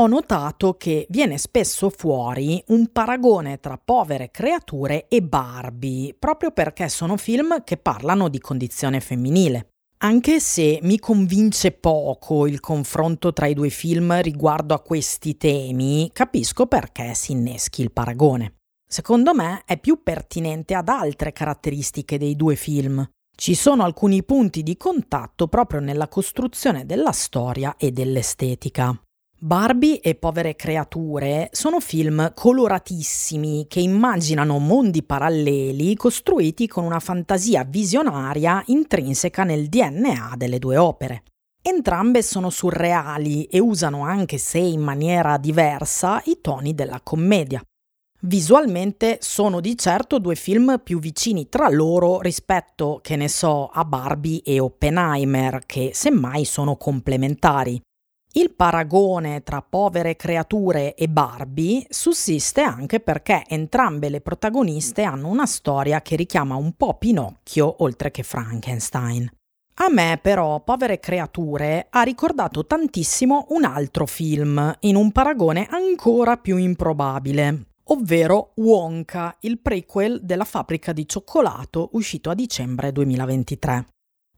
ho 0.00 0.06
notato 0.06 0.78
che 0.78 1.06
viene 1.10 1.36
spesso 1.36 1.90
fuori 1.90 2.62
un 2.68 2.90
paragone 2.90 3.60
tra 3.60 3.76
povere 3.76 4.30
creature 4.30 5.08
e 5.08 5.20
Barbie, 5.22 6.14
proprio 6.18 6.52
perché 6.52 6.88
sono 6.88 7.18
film 7.18 7.62
che 7.64 7.76
parlano 7.76 8.28
di 8.28 8.40
condizione 8.40 9.00
femminile. 9.00 9.68
Anche 9.98 10.40
se 10.40 10.78
mi 10.82 10.98
convince 10.98 11.72
poco 11.72 12.46
il 12.46 12.60
confronto 12.60 13.34
tra 13.34 13.44
i 13.44 13.52
due 13.52 13.68
film 13.68 14.18
riguardo 14.22 14.72
a 14.72 14.80
questi 14.80 15.36
temi, 15.36 16.08
capisco 16.14 16.64
perché 16.64 17.12
si 17.12 17.32
inneschi 17.32 17.82
il 17.82 17.92
paragone. 17.92 18.54
Secondo 18.90 19.34
me 19.34 19.64
è 19.66 19.78
più 19.78 20.02
pertinente 20.02 20.72
ad 20.72 20.88
altre 20.88 21.32
caratteristiche 21.32 22.16
dei 22.16 22.36
due 22.36 22.56
film. 22.56 23.06
Ci 23.36 23.54
sono 23.54 23.84
alcuni 23.84 24.24
punti 24.24 24.62
di 24.62 24.78
contatto 24.78 25.46
proprio 25.46 25.80
nella 25.80 26.08
costruzione 26.08 26.86
della 26.86 27.12
storia 27.12 27.76
e 27.76 27.90
dell'estetica. 27.92 28.98
Barbie 29.42 30.00
e 30.00 30.16
Povere 30.16 30.54
creature 30.54 31.48
sono 31.52 31.80
film 31.80 32.34
coloratissimi 32.34 33.64
che 33.70 33.80
immaginano 33.80 34.58
mondi 34.58 35.02
paralleli 35.02 35.96
costruiti 35.96 36.68
con 36.68 36.84
una 36.84 37.00
fantasia 37.00 37.64
visionaria 37.64 38.62
intrinseca 38.66 39.44
nel 39.44 39.68
DNA 39.70 40.34
delle 40.36 40.58
due 40.58 40.76
opere. 40.76 41.22
Entrambe 41.62 42.20
sono 42.20 42.50
surreali 42.50 43.44
e 43.44 43.60
usano, 43.60 44.04
anche 44.04 44.36
se 44.36 44.58
in 44.58 44.82
maniera 44.82 45.38
diversa, 45.38 46.20
i 46.26 46.40
toni 46.42 46.74
della 46.74 47.00
commedia. 47.02 47.62
Visualmente 48.24 49.20
sono 49.22 49.60
di 49.60 49.74
certo 49.78 50.18
due 50.18 50.34
film 50.34 50.82
più 50.84 50.98
vicini 50.98 51.48
tra 51.48 51.70
loro 51.70 52.20
rispetto, 52.20 52.98
che 53.02 53.16
ne 53.16 53.28
so, 53.28 53.68
a 53.72 53.86
Barbie 53.86 54.42
e 54.44 54.60
Oppenheimer, 54.60 55.62
che 55.64 55.92
semmai 55.94 56.44
sono 56.44 56.76
complementari. 56.76 57.80
Il 58.32 58.52
paragone 58.52 59.42
tra 59.42 59.60
povere 59.60 60.14
creature 60.14 60.94
e 60.94 61.08
Barbie 61.08 61.84
sussiste 61.88 62.60
anche 62.60 63.00
perché 63.00 63.42
entrambe 63.48 64.08
le 64.08 64.20
protagoniste 64.20 65.02
hanno 65.02 65.26
una 65.26 65.46
storia 65.46 66.00
che 66.00 66.14
richiama 66.14 66.54
un 66.54 66.74
po' 66.76 66.94
Pinocchio 66.94 67.82
oltre 67.82 68.12
che 68.12 68.22
Frankenstein. 68.22 69.28
A 69.82 69.88
me 69.88 70.20
però 70.22 70.60
Povere 70.60 71.00
creature 71.00 71.88
ha 71.90 72.02
ricordato 72.02 72.64
tantissimo 72.66 73.46
un 73.48 73.64
altro 73.64 74.06
film, 74.06 74.76
in 74.80 74.94
un 74.94 75.10
paragone 75.10 75.66
ancora 75.68 76.36
più 76.36 76.56
improbabile, 76.56 77.64
ovvero 77.84 78.52
Wonka, 78.56 79.38
il 79.40 79.58
prequel 79.58 80.20
della 80.22 80.44
fabbrica 80.44 80.92
di 80.92 81.08
cioccolato 81.08 81.88
uscito 81.94 82.30
a 82.30 82.34
dicembre 82.34 82.92
2023. 82.92 83.86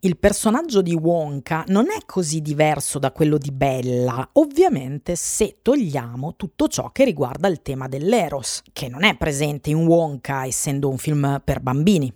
Il 0.04 0.18
personaggio 0.18 0.82
di 0.82 0.94
Wonka 0.94 1.62
non 1.68 1.84
è 1.84 2.04
così 2.06 2.40
diverso 2.40 2.98
da 2.98 3.12
quello 3.12 3.38
di 3.38 3.52
Bella, 3.52 4.30
ovviamente 4.32 5.14
se 5.14 5.58
togliamo 5.62 6.34
tutto 6.34 6.66
ciò 6.66 6.90
che 6.90 7.04
riguarda 7.04 7.46
il 7.46 7.62
tema 7.62 7.86
dell'Eros, 7.86 8.62
che 8.72 8.88
non 8.88 9.04
è 9.04 9.16
presente 9.16 9.70
in 9.70 9.86
Wonka 9.86 10.44
essendo 10.44 10.88
un 10.88 10.98
film 10.98 11.40
per 11.44 11.60
bambini. 11.60 12.12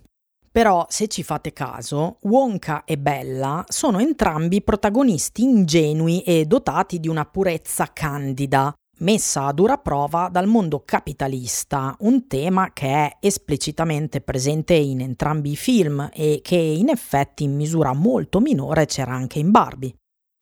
Però, 0.51 0.85
se 0.89 1.07
ci 1.07 1.23
fate 1.23 1.53
caso, 1.53 2.17
Wonka 2.23 2.83
e 2.83 2.97
Bella 2.97 3.63
sono 3.69 3.99
entrambi 3.99 4.61
protagonisti 4.61 5.43
ingenui 5.43 6.23
e 6.23 6.43
dotati 6.43 6.99
di 6.99 7.07
una 7.07 7.23
purezza 7.23 7.93
candida, 7.93 8.73
messa 8.99 9.45
a 9.45 9.53
dura 9.53 9.77
prova 9.77 10.29
dal 10.31 10.47
mondo 10.47 10.83
capitalista, 10.83 11.95
un 11.99 12.27
tema 12.27 12.71
che 12.73 12.87
è 12.87 13.17
esplicitamente 13.19 14.21
presente 14.21 14.73
in 14.73 15.01
entrambi 15.01 15.51
i 15.51 15.55
film 15.55 16.09
e 16.13 16.39
che 16.41 16.55
in 16.55 16.89
effetti 16.89 17.43
in 17.43 17.55
misura 17.55 17.93
molto 17.93 18.39
minore 18.39 18.85
c'era 18.85 19.13
anche 19.13 19.39
in 19.39 19.51
Barbie. 19.51 19.93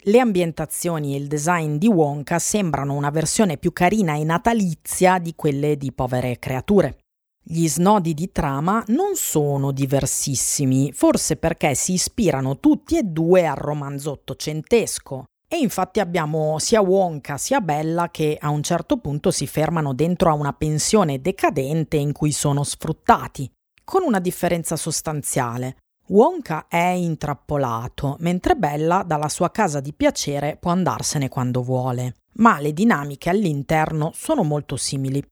Le 0.07 0.19
ambientazioni 0.19 1.15
e 1.15 1.17
il 1.17 1.27
design 1.27 1.77
di 1.77 1.87
Wonka 1.87 2.37
sembrano 2.37 2.93
una 2.93 3.09
versione 3.09 3.57
più 3.57 3.73
carina 3.73 4.15
e 4.15 4.23
natalizia 4.23 5.17
di 5.17 5.33
quelle 5.35 5.77
di 5.77 5.91
Povere 5.91 6.37
creature. 6.37 6.97
Gli 7.43 7.67
snodi 7.67 8.13
di 8.13 8.31
trama 8.31 8.83
non 8.87 9.15
sono 9.15 9.71
diversissimi, 9.71 10.91
forse 10.93 11.37
perché 11.37 11.75
si 11.75 11.93
ispirano 11.93 12.59
tutti 12.59 12.97
e 12.97 13.03
due 13.03 13.45
al 13.45 13.55
romanzo 13.55 14.11
ottocentesco, 14.11 15.25
e 15.47 15.57
infatti 15.57 15.99
abbiamo 15.99 16.57
sia 16.59 16.81
Wonka 16.81 17.37
sia 17.37 17.61
Bella 17.61 18.09
che 18.09 18.37
a 18.39 18.49
un 18.49 18.63
certo 18.63 18.97
punto 18.97 19.31
si 19.31 19.47
fermano 19.47 19.93
dentro 19.93 20.29
a 20.29 20.33
una 20.33 20.53
pensione 20.53 21.21
decadente 21.21 21.97
in 21.97 22.11
cui 22.11 22.31
sono 22.31 22.63
sfruttati, 22.63 23.49
con 23.83 24.03
una 24.03 24.19
differenza 24.19 24.75
sostanziale. 24.75 25.77
Wonka 26.07 26.67
è 26.67 26.89
intrappolato, 26.89 28.17
mentre 28.19 28.55
Bella 28.55 29.03
dalla 29.03 29.29
sua 29.29 29.49
casa 29.51 29.79
di 29.79 29.93
piacere 29.93 30.57
può 30.59 30.71
andarsene 30.71 31.29
quando 31.29 31.63
vuole, 31.63 32.15
ma 32.33 32.59
le 32.59 32.73
dinamiche 32.73 33.29
all'interno 33.29 34.11
sono 34.13 34.43
molto 34.43 34.75
simili. 34.77 35.23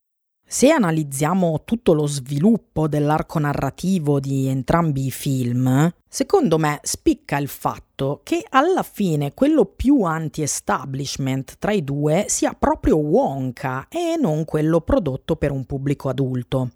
Se 0.54 0.70
analizziamo 0.70 1.64
tutto 1.66 1.94
lo 1.94 2.06
sviluppo 2.06 2.88
dell'arco 2.88 3.40
narrativo 3.40 4.20
di 4.20 4.46
entrambi 4.46 5.08
i 5.08 5.10
film, 5.10 5.92
secondo 6.08 6.60
me 6.60 6.80
spicca 6.84 7.38
il 7.38 7.48
fatto 7.48 8.20
che 8.22 8.46
alla 8.50 8.84
fine 8.84 9.34
quello 9.34 9.66
più 9.66 10.04
anti-establishment 10.04 11.56
tra 11.58 11.72
i 11.72 11.84
due 11.84 12.26
sia 12.28 12.54
proprio 12.54 12.98
Wonka 12.98 13.88
e 13.90 14.16
non 14.22 14.46
quello 14.46 14.82
prodotto 14.82 15.38
per 15.38 15.50
un 15.50 15.66
pubblico 15.66 16.08
adulto. 16.10 16.70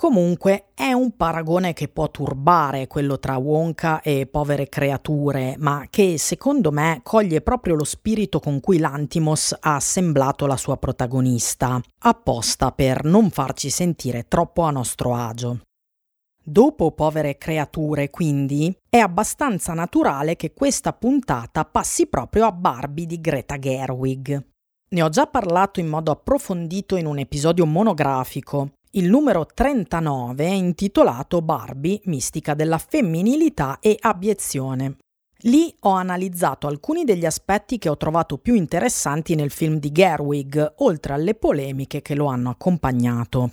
Comunque 0.00 0.68
è 0.72 0.92
un 0.92 1.14
paragone 1.14 1.74
che 1.74 1.88
può 1.88 2.10
turbare 2.10 2.86
quello 2.86 3.18
tra 3.18 3.36
Wonka 3.36 4.00
e 4.00 4.26
povere 4.26 4.70
creature, 4.70 5.56
ma 5.58 5.88
che 5.90 6.16
secondo 6.16 6.72
me 6.72 7.00
coglie 7.02 7.42
proprio 7.42 7.74
lo 7.74 7.84
spirito 7.84 8.40
con 8.40 8.60
cui 8.60 8.78
l'Antimos 8.78 9.54
ha 9.60 9.74
assemblato 9.74 10.46
la 10.46 10.56
sua 10.56 10.78
protagonista, 10.78 11.78
apposta 11.98 12.72
per 12.72 13.04
non 13.04 13.28
farci 13.28 13.68
sentire 13.68 14.24
troppo 14.26 14.62
a 14.62 14.70
nostro 14.70 15.14
agio. 15.14 15.60
Dopo 16.42 16.92
povere 16.92 17.36
creature, 17.36 18.08
quindi, 18.08 18.74
è 18.88 18.96
abbastanza 18.96 19.74
naturale 19.74 20.34
che 20.34 20.54
questa 20.54 20.94
puntata 20.94 21.66
passi 21.66 22.06
proprio 22.06 22.46
a 22.46 22.52
Barbie 22.52 23.04
di 23.04 23.20
Greta 23.20 23.58
Gerwig. 23.58 24.46
Ne 24.92 25.02
ho 25.02 25.10
già 25.10 25.26
parlato 25.26 25.78
in 25.78 25.88
modo 25.88 26.10
approfondito 26.10 26.96
in 26.96 27.04
un 27.04 27.18
episodio 27.18 27.66
monografico 27.66 28.70
il 28.94 29.08
numero 29.08 29.46
39 29.46 30.44
è 30.44 30.50
intitolato 30.50 31.42
Barbie, 31.42 32.00
mistica 32.06 32.54
della 32.54 32.78
femminilità 32.78 33.78
e 33.78 33.96
abiezione. 34.00 34.96
Lì 35.42 35.72
ho 35.80 35.90
analizzato 35.90 36.66
alcuni 36.66 37.04
degli 37.04 37.24
aspetti 37.24 37.78
che 37.78 37.88
ho 37.88 37.96
trovato 37.96 38.38
più 38.38 38.54
interessanti 38.54 39.36
nel 39.36 39.52
film 39.52 39.78
di 39.78 39.92
Gerwig, 39.92 40.74
oltre 40.78 41.12
alle 41.12 41.36
polemiche 41.36 42.02
che 42.02 42.16
lo 42.16 42.26
hanno 42.26 42.50
accompagnato. 42.50 43.52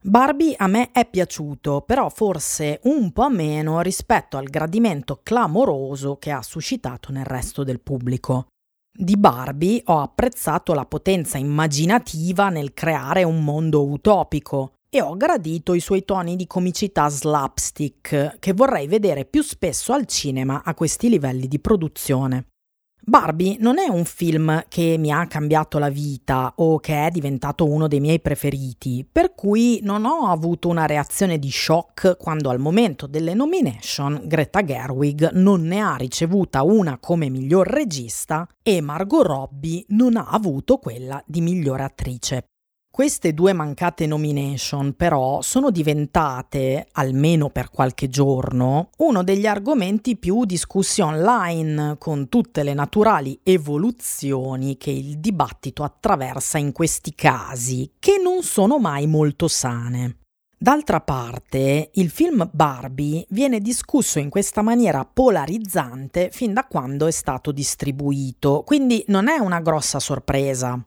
Barbie 0.00 0.54
a 0.56 0.66
me 0.68 0.90
è 0.90 1.04
piaciuto, 1.04 1.82
però 1.82 2.08
forse 2.08 2.80
un 2.84 3.12
po' 3.12 3.28
meno 3.28 3.82
rispetto 3.82 4.38
al 4.38 4.46
gradimento 4.46 5.20
clamoroso 5.22 6.16
che 6.16 6.30
ha 6.30 6.40
suscitato 6.40 7.12
nel 7.12 7.26
resto 7.26 7.62
del 7.62 7.80
pubblico. 7.80 8.46
Di 8.90 9.16
Barbie 9.16 9.82
ho 9.84 10.00
apprezzato 10.00 10.72
la 10.72 10.86
potenza 10.86 11.36
immaginativa 11.36 12.48
nel 12.48 12.72
creare 12.72 13.22
un 13.22 13.44
mondo 13.44 13.86
utopico, 13.86 14.72
e 14.90 15.02
ho 15.02 15.16
gradito 15.16 15.74
i 15.74 15.80
suoi 15.80 16.04
toni 16.04 16.34
di 16.34 16.46
comicità 16.46 17.08
slapstick 17.08 18.38
che 18.38 18.52
vorrei 18.54 18.86
vedere 18.86 19.26
più 19.26 19.42
spesso 19.42 19.92
al 19.92 20.06
cinema 20.06 20.62
a 20.64 20.74
questi 20.74 21.08
livelli 21.08 21.46
di 21.46 21.58
produzione. 21.58 22.46
Barbie 23.00 23.56
non 23.60 23.78
è 23.78 23.88
un 23.88 24.04
film 24.04 24.64
che 24.68 24.96
mi 24.98 25.10
ha 25.10 25.26
cambiato 25.26 25.78
la 25.78 25.88
vita 25.88 26.52
o 26.56 26.78
che 26.78 27.06
è 27.06 27.10
diventato 27.10 27.66
uno 27.66 27.88
dei 27.88 28.00
miei 28.00 28.20
preferiti, 28.20 29.06
per 29.10 29.34
cui 29.34 29.80
non 29.82 30.04
ho 30.04 30.26
avuto 30.26 30.68
una 30.68 30.84
reazione 30.84 31.38
di 31.38 31.50
shock 31.50 32.18
quando 32.18 32.50
al 32.50 32.58
momento 32.58 33.06
delle 33.06 33.32
nomination 33.32 34.20
Greta 34.24 34.62
Gerwig 34.62 35.30
non 35.32 35.62
ne 35.62 35.80
ha 35.80 35.96
ricevuta 35.96 36.62
una 36.62 36.98
come 36.98 37.30
miglior 37.30 37.66
regista 37.66 38.46
e 38.62 38.80
Margot 38.80 39.24
Robbie 39.24 39.84
non 39.88 40.16
ha 40.16 40.26
avuto 40.28 40.76
quella 40.76 41.22
di 41.26 41.40
miglior 41.40 41.80
attrice. 41.80 42.44
Queste 42.98 43.32
due 43.32 43.52
mancate 43.52 44.08
nomination 44.08 44.94
però 44.94 45.40
sono 45.40 45.70
diventate, 45.70 46.88
almeno 46.94 47.48
per 47.48 47.70
qualche 47.70 48.08
giorno, 48.08 48.90
uno 48.96 49.22
degli 49.22 49.46
argomenti 49.46 50.16
più 50.16 50.44
discussi 50.44 51.00
online, 51.00 51.94
con 51.96 52.28
tutte 52.28 52.64
le 52.64 52.74
naturali 52.74 53.38
evoluzioni 53.44 54.76
che 54.76 54.90
il 54.90 55.18
dibattito 55.20 55.84
attraversa 55.84 56.58
in 56.58 56.72
questi 56.72 57.14
casi, 57.14 57.92
che 58.00 58.18
non 58.20 58.42
sono 58.42 58.80
mai 58.80 59.06
molto 59.06 59.46
sane. 59.46 60.16
D'altra 60.58 61.00
parte, 61.00 61.90
il 61.94 62.10
film 62.10 62.50
Barbie 62.52 63.24
viene 63.28 63.60
discusso 63.60 64.18
in 64.18 64.28
questa 64.28 64.60
maniera 64.60 65.04
polarizzante 65.04 66.30
fin 66.32 66.52
da 66.52 66.64
quando 66.64 67.06
è 67.06 67.12
stato 67.12 67.52
distribuito, 67.52 68.64
quindi 68.66 69.04
non 69.06 69.28
è 69.28 69.38
una 69.38 69.60
grossa 69.60 70.00
sorpresa. 70.00 70.84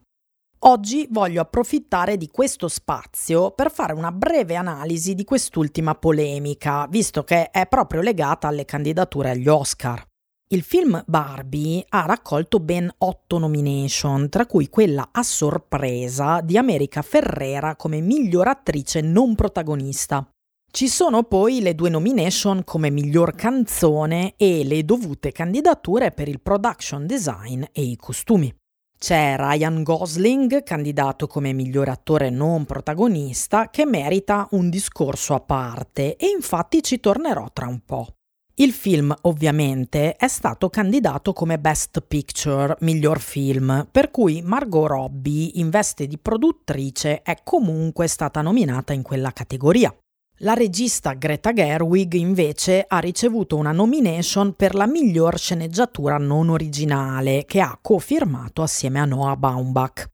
Oggi 0.64 1.08
voglio 1.10 1.40
approfittare 1.40 2.16
di 2.16 2.28
questo 2.28 2.68
spazio 2.68 3.50
per 3.50 3.72
fare 3.72 3.94
una 3.94 4.12
breve 4.12 4.54
analisi 4.54 5.16
di 5.16 5.24
quest'ultima 5.24 5.96
polemica, 5.96 6.86
visto 6.86 7.24
che 7.24 7.50
è 7.50 7.66
proprio 7.66 8.00
legata 8.00 8.46
alle 8.46 8.64
candidature 8.64 9.30
agli 9.30 9.48
Oscar. 9.48 10.06
Il 10.52 10.62
film 10.62 11.02
Barbie 11.04 11.84
ha 11.88 12.06
raccolto 12.06 12.60
ben 12.60 12.88
otto 12.98 13.38
nomination, 13.38 14.28
tra 14.28 14.46
cui 14.46 14.68
quella 14.68 15.08
a 15.10 15.24
sorpresa 15.24 16.40
di 16.40 16.56
America 16.56 17.02
Ferrera 17.02 17.74
come 17.74 18.00
miglior 18.00 18.46
attrice 18.46 19.00
non 19.00 19.34
protagonista. 19.34 20.24
Ci 20.70 20.86
sono 20.86 21.24
poi 21.24 21.60
le 21.60 21.74
due 21.74 21.90
nomination 21.90 22.62
come 22.62 22.88
miglior 22.88 23.34
canzone 23.34 24.34
e 24.36 24.62
le 24.62 24.84
dovute 24.84 25.32
candidature 25.32 26.12
per 26.12 26.28
il 26.28 26.40
production 26.40 27.04
design 27.04 27.64
e 27.72 27.82
i 27.82 27.96
costumi. 27.96 28.54
C'è 29.02 29.34
Ryan 29.36 29.82
Gosling, 29.82 30.62
candidato 30.62 31.26
come 31.26 31.52
miglior 31.52 31.88
attore 31.88 32.30
non 32.30 32.64
protagonista, 32.64 33.68
che 33.68 33.84
merita 33.84 34.46
un 34.52 34.70
discorso 34.70 35.34
a 35.34 35.40
parte 35.40 36.14
e 36.14 36.28
infatti 36.28 36.84
ci 36.84 37.00
tornerò 37.00 37.48
tra 37.52 37.66
un 37.66 37.80
po'. 37.84 38.06
Il 38.54 38.70
film 38.70 39.12
ovviamente 39.22 40.14
è 40.14 40.28
stato 40.28 40.70
candidato 40.70 41.32
come 41.32 41.58
Best 41.58 42.00
Picture, 42.06 42.76
miglior 42.82 43.18
film, 43.18 43.88
per 43.90 44.12
cui 44.12 44.40
Margot 44.40 44.86
Robbie 44.86 45.50
in 45.54 45.68
veste 45.68 46.06
di 46.06 46.16
produttrice 46.16 47.22
è 47.22 47.38
comunque 47.42 48.06
stata 48.06 48.40
nominata 48.40 48.92
in 48.92 49.02
quella 49.02 49.32
categoria. 49.32 49.92
La 50.38 50.54
regista 50.54 51.12
Greta 51.12 51.52
Gerwig 51.52 52.14
invece 52.14 52.84
ha 52.88 52.98
ricevuto 52.98 53.56
una 53.56 53.70
nomination 53.70 54.54
per 54.54 54.74
la 54.74 54.86
miglior 54.86 55.38
sceneggiatura 55.38 56.18
non 56.18 56.48
originale 56.48 57.44
che 57.46 57.60
ha 57.60 57.78
cofirmato 57.80 58.62
assieme 58.62 58.98
a 58.98 59.04
Noah 59.04 59.36
Baumbach. 59.36 60.10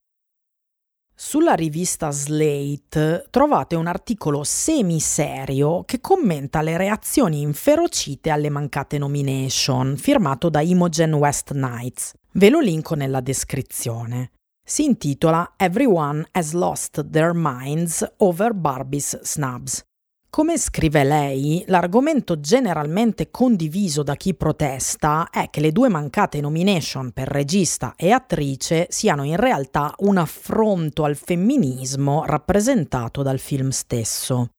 Sulla 1.20 1.54
rivista 1.54 2.10
Slate 2.10 3.26
trovate 3.30 3.74
un 3.74 3.88
articolo 3.88 4.44
semiserio 4.44 5.82
che 5.84 6.00
commenta 6.00 6.62
le 6.62 6.76
reazioni 6.76 7.40
inferocite 7.40 8.30
alle 8.30 8.50
mancate 8.50 8.98
nomination, 8.98 9.96
firmato 9.96 10.48
da 10.48 10.60
Imogen 10.60 11.14
West 11.14 11.52
Knights. 11.52 12.12
Ve 12.34 12.50
lo 12.50 12.60
linko 12.60 12.94
nella 12.94 13.20
descrizione. 13.20 14.30
Si 14.62 14.84
intitola 14.84 15.54
Everyone 15.56 16.24
has 16.32 16.52
lost 16.52 17.04
their 17.10 17.32
minds 17.34 18.06
over 18.18 18.54
Barbie's 18.54 19.18
snubs. 19.22 19.87
Come 20.30 20.58
scrive 20.58 21.04
lei, 21.04 21.64
l'argomento 21.68 22.38
generalmente 22.38 23.30
condiviso 23.30 24.02
da 24.02 24.14
chi 24.14 24.34
protesta 24.34 25.30
è 25.30 25.48
che 25.48 25.60
le 25.60 25.72
due 25.72 25.88
mancate 25.88 26.40
nomination 26.40 27.12
per 27.12 27.28
regista 27.28 27.94
e 27.96 28.10
attrice 28.10 28.86
siano 28.90 29.24
in 29.24 29.36
realtà 29.36 29.92
un 30.00 30.18
affronto 30.18 31.04
al 31.04 31.16
femminismo 31.16 32.24
rappresentato 32.26 33.22
dal 33.22 33.38
film 33.38 33.70
stesso. 33.70 34.50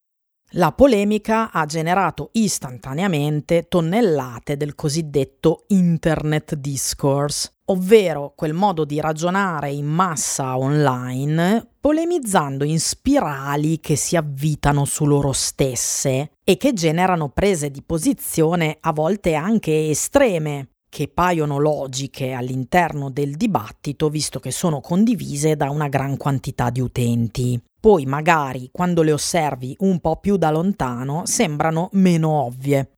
La 0.54 0.72
polemica 0.72 1.52
ha 1.52 1.64
generato 1.64 2.30
istantaneamente 2.32 3.68
tonnellate 3.68 4.56
del 4.56 4.74
cosiddetto 4.74 5.66
Internet 5.68 6.56
Discourse, 6.56 7.52
ovvero 7.70 8.32
quel 8.34 8.52
modo 8.52 8.84
di 8.84 9.00
ragionare 9.00 9.70
in 9.70 9.86
massa 9.86 10.58
online, 10.58 11.74
polemizzando 11.80 12.64
in 12.64 12.80
spirali 12.80 13.80
che 13.80 13.96
si 13.96 14.16
avvitano 14.16 14.84
su 14.84 15.06
loro 15.06 15.32
stesse 15.32 16.32
e 16.44 16.56
che 16.56 16.72
generano 16.72 17.30
prese 17.30 17.70
di 17.70 17.82
posizione 17.82 18.76
a 18.80 18.92
volte 18.92 19.34
anche 19.34 19.88
estreme, 19.88 20.70
che 20.90 21.06
paiono 21.06 21.58
logiche 21.58 22.32
all'interno 22.32 23.10
del 23.10 23.36
dibattito 23.36 24.08
visto 24.08 24.40
che 24.40 24.50
sono 24.50 24.80
condivise 24.80 25.54
da 25.54 25.70
una 25.70 25.86
gran 25.86 26.16
quantità 26.16 26.70
di 26.70 26.80
utenti. 26.80 27.62
Poi 27.80 28.04
magari 28.04 28.68
quando 28.72 29.02
le 29.02 29.12
osservi 29.12 29.76
un 29.80 30.00
po' 30.00 30.16
più 30.16 30.36
da 30.36 30.50
lontano 30.50 31.24
sembrano 31.24 31.88
meno 31.92 32.30
ovvie. 32.30 32.90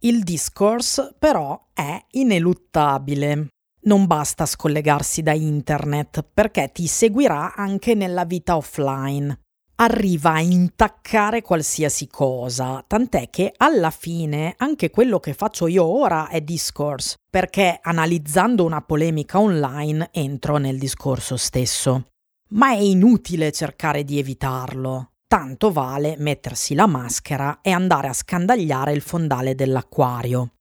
Il 0.00 0.22
discourse 0.22 1.14
però 1.18 1.68
è 1.74 2.02
ineluttabile. 2.12 3.48
Non 3.86 4.06
basta 4.06 4.46
scollegarsi 4.46 5.22
da 5.22 5.32
internet 5.32 6.24
perché 6.32 6.70
ti 6.72 6.86
seguirà 6.86 7.54
anche 7.54 7.94
nella 7.94 8.24
vita 8.24 8.56
offline. 8.56 9.38
Arriva 9.76 10.32
a 10.32 10.40
intaccare 10.40 11.42
qualsiasi 11.42 12.08
cosa, 12.08 12.82
tant'è 12.86 13.28
che 13.30 13.52
alla 13.56 13.90
fine 13.90 14.54
anche 14.56 14.90
quello 14.90 15.20
che 15.20 15.34
faccio 15.34 15.66
io 15.66 15.84
ora 15.84 16.28
è 16.28 16.40
discourse, 16.40 17.16
perché 17.28 17.78
analizzando 17.80 18.64
una 18.64 18.80
polemica 18.80 19.38
online 19.38 20.08
entro 20.12 20.56
nel 20.56 20.78
discorso 20.78 21.36
stesso 21.36 22.06
ma 22.50 22.70
è 22.70 22.78
inutile 22.78 23.50
cercare 23.50 24.04
di 24.04 24.18
evitarlo. 24.18 25.10
tanto 25.28 25.72
vale 25.72 26.14
mettersi 26.18 26.74
la 26.74 26.86
maschera 26.86 27.58
e 27.60 27.72
andare 27.72 28.06
a 28.06 28.12
scandagliare 28.12 28.92
il 28.92 29.00
fondale 29.00 29.56
dell'acquario. 29.56 30.55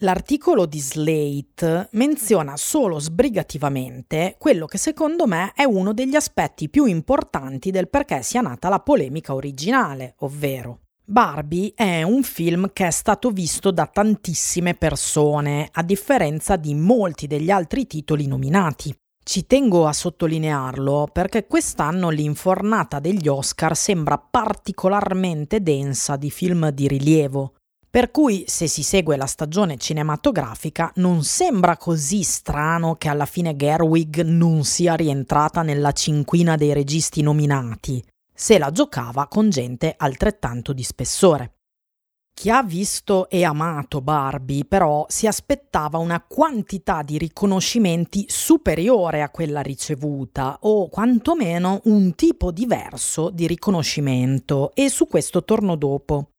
L'articolo 0.00 0.66
di 0.66 0.78
Slate 0.78 1.88
menziona 1.92 2.58
solo 2.58 2.98
sbrigativamente 2.98 4.36
quello 4.38 4.66
che 4.66 4.76
secondo 4.76 5.26
me 5.26 5.52
è 5.54 5.64
uno 5.64 5.94
degli 5.94 6.14
aspetti 6.14 6.68
più 6.68 6.84
importanti 6.84 7.70
del 7.70 7.88
perché 7.88 8.22
sia 8.22 8.42
nata 8.42 8.68
la 8.68 8.80
polemica 8.80 9.32
originale, 9.32 10.14
ovvero 10.18 10.80
Barbie 11.02 11.72
è 11.74 12.02
un 12.02 12.22
film 12.24 12.72
che 12.74 12.88
è 12.88 12.90
stato 12.90 13.30
visto 13.30 13.70
da 13.70 13.86
tantissime 13.86 14.74
persone, 14.74 15.70
a 15.72 15.82
differenza 15.82 16.56
di 16.56 16.74
molti 16.74 17.26
degli 17.26 17.48
altri 17.48 17.86
titoli 17.86 18.26
nominati. 18.26 18.94
Ci 19.22 19.46
tengo 19.46 19.86
a 19.86 19.94
sottolinearlo 19.94 21.08
perché 21.10 21.46
quest'anno 21.46 22.10
l'infornata 22.10 23.00
degli 23.00 23.28
Oscar 23.28 23.74
sembra 23.74 24.18
particolarmente 24.18 25.62
densa 25.62 26.16
di 26.16 26.30
film 26.30 26.68
di 26.68 26.86
rilievo. 26.86 27.55
Per 27.96 28.10
cui, 28.10 28.44
se 28.46 28.66
si 28.66 28.82
segue 28.82 29.16
la 29.16 29.24
stagione 29.24 29.78
cinematografica, 29.78 30.92
non 30.96 31.24
sembra 31.24 31.78
così 31.78 32.22
strano 32.24 32.96
che 32.96 33.08
alla 33.08 33.24
fine 33.24 33.56
Gerwig 33.56 34.20
non 34.20 34.64
sia 34.64 34.94
rientrata 34.94 35.62
nella 35.62 35.92
cinquina 35.92 36.56
dei 36.56 36.74
registi 36.74 37.22
nominati, 37.22 38.04
se 38.34 38.58
la 38.58 38.70
giocava 38.70 39.28
con 39.28 39.48
gente 39.48 39.94
altrettanto 39.96 40.74
di 40.74 40.82
spessore. 40.82 41.54
Chi 42.34 42.50
ha 42.50 42.62
visto 42.62 43.30
e 43.30 43.44
amato 43.44 44.02
Barbie 44.02 44.66
però 44.66 45.06
si 45.08 45.26
aspettava 45.26 45.96
una 45.96 46.20
quantità 46.20 47.00
di 47.00 47.16
riconoscimenti 47.16 48.26
superiore 48.28 49.22
a 49.22 49.30
quella 49.30 49.62
ricevuta 49.62 50.58
o 50.60 50.90
quantomeno 50.90 51.80
un 51.84 52.14
tipo 52.14 52.50
diverso 52.50 53.30
di 53.30 53.46
riconoscimento 53.46 54.72
e 54.74 54.90
su 54.90 55.06
questo 55.06 55.44
torno 55.44 55.76
dopo. 55.76 56.32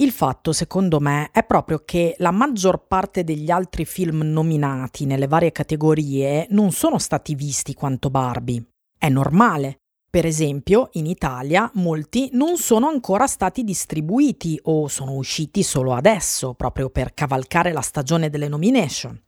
Il 0.00 0.12
fatto, 0.12 0.52
secondo 0.52 1.00
me, 1.00 1.30
è 1.32 1.42
proprio 1.42 1.82
che 1.84 2.14
la 2.18 2.30
maggior 2.30 2.86
parte 2.86 3.24
degli 3.24 3.50
altri 3.50 3.84
film 3.84 4.20
nominati 4.22 5.06
nelle 5.06 5.26
varie 5.26 5.50
categorie 5.50 6.46
non 6.50 6.70
sono 6.70 6.98
stati 6.98 7.34
visti 7.34 7.74
quanto 7.74 8.08
Barbie. 8.08 8.64
È 8.96 9.08
normale. 9.08 9.78
Per 10.08 10.24
esempio, 10.24 10.90
in 10.92 11.06
Italia 11.06 11.68
molti 11.74 12.28
non 12.34 12.58
sono 12.58 12.86
ancora 12.86 13.26
stati 13.26 13.64
distribuiti 13.64 14.56
o 14.62 14.86
sono 14.86 15.14
usciti 15.14 15.64
solo 15.64 15.92
adesso, 15.92 16.54
proprio 16.54 16.90
per 16.90 17.12
cavalcare 17.12 17.72
la 17.72 17.80
stagione 17.80 18.30
delle 18.30 18.46
nomination. 18.46 19.20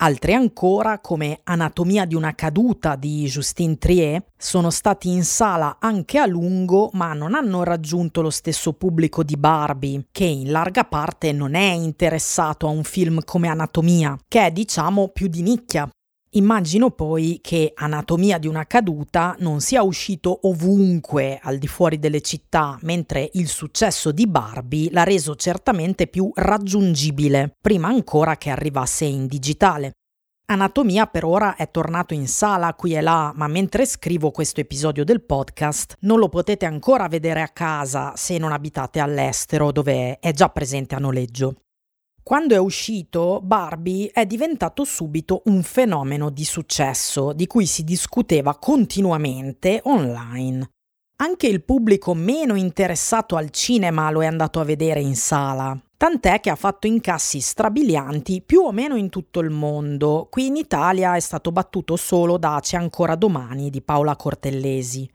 Altri 0.00 0.32
ancora, 0.32 1.00
come 1.00 1.40
Anatomia 1.42 2.04
di 2.04 2.14
una 2.14 2.32
caduta 2.36 2.94
di 2.94 3.24
Justine 3.24 3.78
Trier, 3.78 4.22
sono 4.36 4.70
stati 4.70 5.10
in 5.10 5.24
sala 5.24 5.78
anche 5.80 6.18
a 6.18 6.26
lungo, 6.26 6.90
ma 6.92 7.14
non 7.14 7.34
hanno 7.34 7.64
raggiunto 7.64 8.20
lo 8.22 8.30
stesso 8.30 8.74
pubblico 8.74 9.24
di 9.24 9.36
Barbie, 9.36 10.06
che 10.12 10.22
in 10.22 10.52
larga 10.52 10.84
parte 10.84 11.32
non 11.32 11.54
è 11.54 11.72
interessato 11.72 12.68
a 12.68 12.70
un 12.70 12.84
film 12.84 13.24
come 13.24 13.48
Anatomia, 13.48 14.16
che 14.28 14.46
è 14.46 14.52
diciamo 14.52 15.08
più 15.08 15.26
di 15.26 15.42
nicchia. 15.42 15.88
Immagino 16.32 16.90
poi 16.90 17.38
che 17.40 17.72
Anatomia 17.74 18.36
di 18.36 18.46
una 18.46 18.66
caduta 18.66 19.34
non 19.38 19.60
sia 19.60 19.82
uscito 19.82 20.40
ovunque 20.42 21.38
al 21.42 21.56
di 21.56 21.66
fuori 21.66 21.98
delle 21.98 22.20
città, 22.20 22.78
mentre 22.82 23.30
il 23.32 23.48
successo 23.48 24.12
di 24.12 24.26
Barbie 24.26 24.90
l'ha 24.90 25.04
reso 25.04 25.36
certamente 25.36 26.06
più 26.06 26.30
raggiungibile, 26.34 27.56
prima 27.58 27.88
ancora 27.88 28.36
che 28.36 28.50
arrivasse 28.50 29.06
in 29.06 29.26
digitale. 29.26 29.92
Anatomia 30.50 31.06
per 31.06 31.24
ora 31.24 31.56
è 31.56 31.70
tornato 31.70 32.12
in 32.12 32.26
sala 32.26 32.74
qui 32.74 32.94
e 32.94 33.00
là, 33.00 33.32
ma 33.34 33.46
mentre 33.48 33.86
scrivo 33.86 34.30
questo 34.30 34.60
episodio 34.60 35.04
del 35.04 35.22
podcast 35.22 35.96
non 36.00 36.18
lo 36.18 36.28
potete 36.28 36.66
ancora 36.66 37.08
vedere 37.08 37.40
a 37.40 37.48
casa 37.48 38.12
se 38.16 38.36
non 38.36 38.52
abitate 38.52 39.00
all'estero 39.00 39.72
dove 39.72 40.18
è 40.18 40.32
già 40.32 40.50
presente 40.50 40.94
a 40.94 40.98
noleggio. 40.98 41.54
Quando 42.28 42.54
è 42.54 42.58
uscito, 42.58 43.40
Barbie 43.42 44.10
è 44.12 44.26
diventato 44.26 44.84
subito 44.84 45.40
un 45.46 45.62
fenomeno 45.62 46.28
di 46.28 46.44
successo 46.44 47.32
di 47.32 47.46
cui 47.46 47.64
si 47.64 47.84
discuteva 47.84 48.54
continuamente 48.58 49.80
online. 49.84 50.68
Anche 51.22 51.46
il 51.46 51.64
pubblico 51.64 52.12
meno 52.12 52.54
interessato 52.54 53.36
al 53.36 53.48
cinema 53.48 54.10
lo 54.10 54.22
è 54.22 54.26
andato 54.26 54.60
a 54.60 54.64
vedere 54.64 55.00
in 55.00 55.16
sala, 55.16 55.74
tant'è 55.96 56.40
che 56.40 56.50
ha 56.50 56.54
fatto 56.54 56.86
incassi 56.86 57.40
strabilianti 57.40 58.42
più 58.42 58.60
o 58.60 58.72
meno 58.72 58.96
in 58.96 59.08
tutto 59.08 59.40
il 59.40 59.48
mondo. 59.48 60.26
Qui 60.30 60.48
in 60.48 60.56
Italia 60.56 61.16
è 61.16 61.20
stato 61.20 61.50
battuto 61.50 61.96
solo 61.96 62.36
da 62.36 62.58
C'è 62.60 62.76
ancora 62.76 63.14
domani 63.14 63.70
di 63.70 63.80
Paola 63.80 64.16
Cortellesi. 64.16 65.10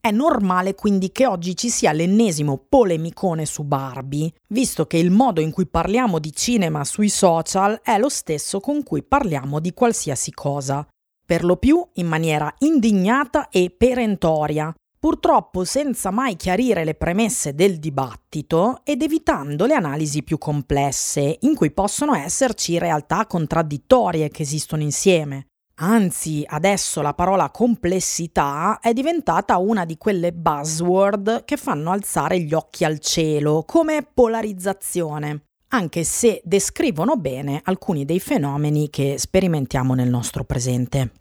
È 0.00 0.12
normale 0.12 0.74
quindi 0.74 1.10
che 1.10 1.26
oggi 1.26 1.56
ci 1.56 1.68
sia 1.70 1.92
l'ennesimo 1.92 2.56
polemicone 2.56 3.44
su 3.44 3.64
Barbie, 3.64 4.32
visto 4.48 4.86
che 4.86 4.96
il 4.96 5.10
modo 5.10 5.40
in 5.40 5.50
cui 5.50 5.66
parliamo 5.66 6.20
di 6.20 6.32
cinema 6.32 6.84
sui 6.84 7.08
social 7.08 7.80
è 7.82 7.98
lo 7.98 8.08
stesso 8.08 8.60
con 8.60 8.84
cui 8.84 9.02
parliamo 9.02 9.58
di 9.58 9.74
qualsiasi 9.74 10.32
cosa, 10.32 10.86
per 11.26 11.44
lo 11.44 11.56
più 11.56 11.84
in 11.94 12.06
maniera 12.06 12.54
indignata 12.58 13.48
e 13.48 13.74
perentoria, 13.76 14.72
purtroppo 14.98 15.64
senza 15.64 16.10
mai 16.10 16.36
chiarire 16.36 16.84
le 16.84 16.94
premesse 16.94 17.54
del 17.54 17.78
dibattito 17.78 18.80
ed 18.84 19.02
evitando 19.02 19.66
le 19.66 19.74
analisi 19.74 20.22
più 20.22 20.38
complesse, 20.38 21.38
in 21.40 21.54
cui 21.54 21.72
possono 21.72 22.14
esserci 22.14 22.78
realtà 22.78 23.26
contraddittorie 23.26 24.28
che 24.28 24.42
esistono 24.42 24.82
insieme. 24.82 25.47
Anzi, 25.80 26.44
adesso 26.44 27.02
la 27.02 27.14
parola 27.14 27.50
complessità 27.50 28.80
è 28.80 28.92
diventata 28.92 29.58
una 29.58 29.84
di 29.84 29.96
quelle 29.96 30.32
buzzword 30.32 31.44
che 31.44 31.56
fanno 31.56 31.92
alzare 31.92 32.40
gli 32.40 32.52
occhi 32.52 32.84
al 32.84 32.98
cielo, 32.98 33.62
come 33.64 34.02
polarizzazione, 34.02 35.44
anche 35.68 36.02
se 36.02 36.40
descrivono 36.42 37.16
bene 37.16 37.60
alcuni 37.62 38.04
dei 38.04 38.18
fenomeni 38.18 38.90
che 38.90 39.18
sperimentiamo 39.18 39.94
nel 39.94 40.08
nostro 40.08 40.42
presente. 40.42 41.12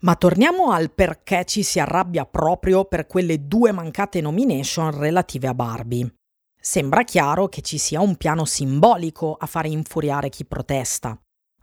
Ma 0.00 0.16
torniamo 0.16 0.72
al 0.72 0.90
perché 0.90 1.44
ci 1.44 1.62
si 1.62 1.78
arrabbia 1.78 2.26
proprio 2.26 2.86
per 2.86 3.06
quelle 3.06 3.46
due 3.46 3.70
mancate 3.70 4.20
nomination 4.20 4.98
relative 4.98 5.46
a 5.46 5.54
Barbie. 5.54 6.12
Sembra 6.60 7.04
chiaro 7.04 7.48
che 7.48 7.60
ci 7.60 7.78
sia 7.78 8.00
un 8.00 8.16
piano 8.16 8.44
simbolico 8.46 9.36
a 9.38 9.46
fare 9.46 9.68
infuriare 9.68 10.28
chi 10.28 10.44
protesta. 10.44 11.16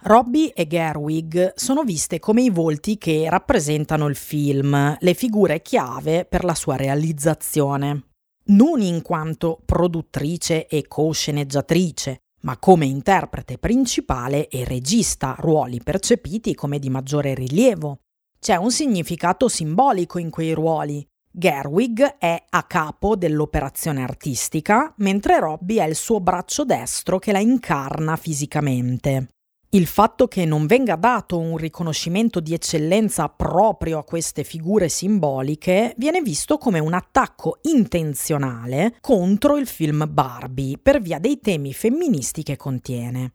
Robbie 0.03 0.53
e 0.53 0.65
Gerwig 0.65 1.51
sono 1.55 1.83
viste 1.83 2.19
come 2.19 2.41
i 2.41 2.49
volti 2.49 2.97
che 2.97 3.27
rappresentano 3.29 4.07
il 4.07 4.15
film, 4.15 4.95
le 4.97 5.13
figure 5.13 5.61
chiave 5.61 6.23
per 6.23 6.45
la 6.45 6.55
sua 6.55 6.77
realizzazione. 6.77 8.03
Non 8.45 8.79
in 8.79 9.01
quanto 9.01 9.59
produttrice 9.65 10.67
e 10.67 10.87
co-sceneggiatrice, 10.87 12.21
ma 12.43 12.57
come 12.57 12.85
interprete 12.85 13.57
principale 13.57 14.47
e 14.47 14.63
regista, 14.63 15.35
ruoli 15.37 15.81
percepiti 15.83 16.55
come 16.55 16.79
di 16.79 16.89
maggiore 16.89 17.33
rilievo. 17.33 17.99
C'è 18.39 18.55
un 18.55 18.71
significato 18.71 19.49
simbolico 19.49 20.17
in 20.17 20.29
quei 20.29 20.53
ruoli. 20.53 21.05
Gerwig 21.29 22.15
è 22.17 22.41
a 22.49 22.63
capo 22.63 23.17
dell'operazione 23.17 24.01
artistica, 24.01 24.93
mentre 24.99 25.41
Robbie 25.41 25.83
è 25.83 25.87
il 25.87 25.95
suo 25.95 26.21
braccio 26.21 26.63
destro 26.63 27.19
che 27.19 27.33
la 27.33 27.39
incarna 27.39 28.15
fisicamente. 28.15 29.27
Il 29.71 29.85
fatto 29.85 30.27
che 30.27 30.45
non 30.45 30.65
venga 30.65 30.95
dato 30.95 31.37
un 31.37 31.55
riconoscimento 31.55 32.39
di 32.39 32.55
eccellenza 32.55 33.29
proprio 33.29 33.99
a 33.99 34.03
queste 34.03 34.43
figure 34.43 34.89
simboliche 34.89 35.93
viene 35.95 36.23
visto 36.23 36.57
come 36.57 36.79
un 36.79 36.95
attacco 36.95 37.59
intenzionale 37.61 38.97
contro 38.99 39.57
il 39.57 39.67
film 39.67 40.07
Barbie 40.09 40.79
per 40.79 40.99
via 41.01 41.19
dei 41.19 41.39
temi 41.39 41.71
femministi 41.71 42.41
che 42.41 42.57
contiene. 42.57 43.33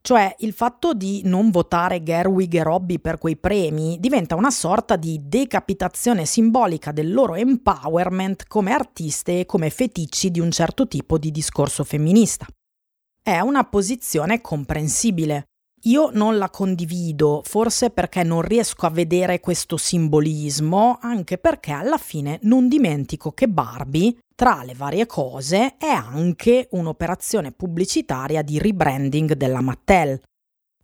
Cioè 0.00 0.34
il 0.38 0.54
fatto 0.54 0.94
di 0.94 1.20
non 1.24 1.50
votare 1.50 2.02
Gerwig 2.02 2.54
e 2.54 2.62
Robbie 2.62 2.98
per 2.98 3.18
quei 3.18 3.36
premi 3.36 3.98
diventa 4.00 4.36
una 4.36 4.50
sorta 4.50 4.96
di 4.96 5.20
decapitazione 5.22 6.24
simbolica 6.24 6.92
del 6.92 7.12
loro 7.12 7.34
empowerment 7.34 8.46
come 8.46 8.72
artiste 8.72 9.40
e 9.40 9.44
come 9.44 9.68
feticci 9.68 10.30
di 10.30 10.40
un 10.40 10.50
certo 10.50 10.88
tipo 10.88 11.18
di 11.18 11.30
discorso 11.30 11.84
femminista. 11.84 12.46
È 13.22 13.38
una 13.40 13.64
posizione 13.64 14.40
comprensibile, 14.40 15.48
io 15.84 16.10
non 16.12 16.38
la 16.38 16.50
condivido, 16.50 17.42
forse 17.44 17.90
perché 17.90 18.22
non 18.22 18.42
riesco 18.42 18.86
a 18.86 18.90
vedere 18.90 19.40
questo 19.40 19.76
simbolismo, 19.76 20.98
anche 21.00 21.38
perché 21.38 21.72
alla 21.72 21.98
fine 21.98 22.38
non 22.42 22.68
dimentico 22.68 23.32
che 23.32 23.48
Barbie, 23.48 24.16
tra 24.34 24.62
le 24.64 24.74
varie 24.74 25.06
cose, 25.06 25.76
è 25.76 25.88
anche 25.88 26.68
un'operazione 26.70 27.52
pubblicitaria 27.52 28.42
di 28.42 28.58
rebranding 28.58 29.34
della 29.34 29.60
Mattel. 29.60 30.20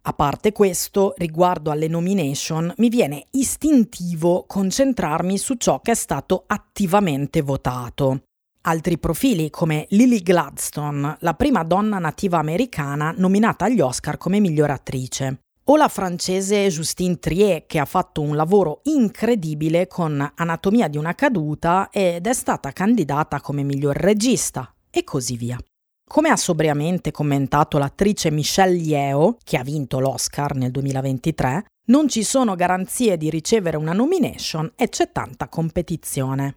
A 0.03 0.13
parte 0.13 0.53
questo, 0.53 1.15
riguardo 1.17 1.71
alle 1.71 1.89
nomination, 1.89 2.73
mi 2.79 2.89
viene 2.89 3.27
istintivo 3.33 4.45
concentrarmi 4.47 5.37
su 5.37 5.55
ciò 5.55 5.81
che 5.81 5.93
è 5.93 5.95
stato 5.95 6.45
attivamente 6.47 7.43
votato. 7.43 8.23
Altri 8.63 8.99
profili 8.99 9.49
come 9.49 9.87
Lily 9.91 10.21
Gladstone, 10.21 11.17
la 11.21 11.33
prima 11.33 11.65
donna 11.65 11.99
nativa 11.99 12.39
americana 12.39 13.15
nominata 13.17 13.65
agli 13.65 13.81
Oscar 13.81 14.19
come 14.19 14.39
miglior 14.39 14.69
attrice, 14.69 15.39
o 15.65 15.77
la 15.77 15.89
francese 15.89 16.69
Justine 16.69 17.19
Trier 17.19 17.65
che 17.65 17.79
ha 17.79 17.87
fatto 17.87 18.21
un 18.21 18.37
lavoro 18.37 18.81
incredibile 18.85 19.87
con 19.87 20.33
Anatomia 20.35 20.89
di 20.89 20.99
una 20.99 21.15
caduta 21.15 21.89
ed 21.91 22.27
è 22.27 22.33
stata 22.35 22.71
candidata 22.73 23.41
come 23.41 23.63
miglior 23.63 23.97
regista 23.97 24.71
e 24.91 25.05
così 25.05 25.37
via. 25.37 25.59
Come 26.07 26.29
ha 26.29 26.37
sobriamente 26.37 27.13
commentato 27.13 27.79
l'attrice 27.79 28.31
Michelle 28.31 28.77
Yeo, 28.77 29.39
che 29.43 29.57
ha 29.57 29.63
vinto 29.63 30.01
l'Oscar 30.01 30.55
nel 30.55 30.71
2023, 30.71 31.65
non 31.87 32.09
ci 32.09 32.25
sono 32.25 32.55
garanzie 32.57 33.17
di 33.17 33.31
ricevere 33.31 33.79
una 33.79 33.95
nomination 33.95 34.71
e 34.77 34.91
c'è 34.91 35.13
tanta 35.13 35.49
competizione. 35.49 36.57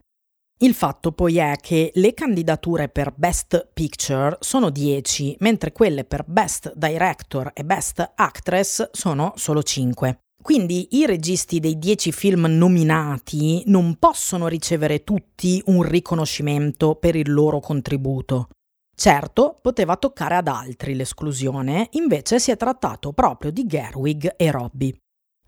Il 0.63 0.73
fatto 0.73 1.11
poi 1.11 1.39
è 1.39 1.57
che 1.59 1.91
le 1.95 2.13
candidature 2.13 2.87
per 2.87 3.11
Best 3.17 3.67
Picture 3.73 4.37
sono 4.39 4.69
10, 4.69 5.35
mentre 5.39 5.73
quelle 5.73 6.05
per 6.05 6.23
Best 6.25 6.71
Director 6.73 7.51
e 7.53 7.65
Best 7.65 8.13
Actress 8.15 8.91
sono 8.93 9.33
solo 9.35 9.61
5. 9.61 10.19
Quindi 10.41 10.87
i 10.91 11.05
registi 11.05 11.59
dei 11.59 11.77
10 11.77 12.13
film 12.13 12.45
nominati 12.45 13.63
non 13.65 13.97
possono 13.99 14.47
ricevere 14.47 15.03
tutti 15.03 15.61
un 15.65 15.81
riconoscimento 15.81 16.95
per 16.95 17.17
il 17.17 17.29
loro 17.29 17.59
contributo. 17.59 18.47
Certo, 18.95 19.59
poteva 19.61 19.97
toccare 19.97 20.35
ad 20.35 20.47
altri 20.47 20.95
l'esclusione, 20.95 21.89
invece 21.91 22.39
si 22.39 22.51
è 22.51 22.55
trattato 22.55 23.11
proprio 23.11 23.51
di 23.51 23.65
Gerwig 23.65 24.35
e 24.37 24.49
Robbie. 24.49 24.95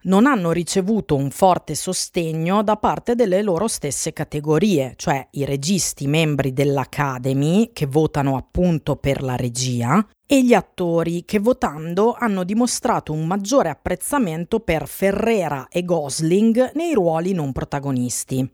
Non 0.05 0.27
hanno 0.27 0.51
ricevuto 0.51 1.15
un 1.15 1.31
forte 1.31 1.73
sostegno 1.73 2.61
da 2.61 2.77
parte 2.77 3.15
delle 3.15 3.41
loro 3.41 3.67
stesse 3.67 4.13
categorie, 4.13 4.93
cioè 4.97 5.27
i 5.31 5.45
registi 5.45 6.05
membri 6.05 6.53
dell'Academy 6.53 7.71
che 7.73 7.87
votano 7.87 8.37
appunto 8.37 8.97
per 8.97 9.23
la 9.23 9.35
regia 9.35 10.07
e 10.27 10.43
gli 10.43 10.53
attori 10.53 11.25
che 11.25 11.39
votando 11.39 12.13
hanno 12.13 12.43
dimostrato 12.43 13.13
un 13.13 13.25
maggiore 13.25 13.69
apprezzamento 13.69 14.59
per 14.59 14.87
Ferrera 14.87 15.69
e 15.69 15.83
Gosling 15.83 16.73
nei 16.75 16.93
ruoli 16.93 17.33
non 17.33 17.51
protagonisti. 17.51 18.47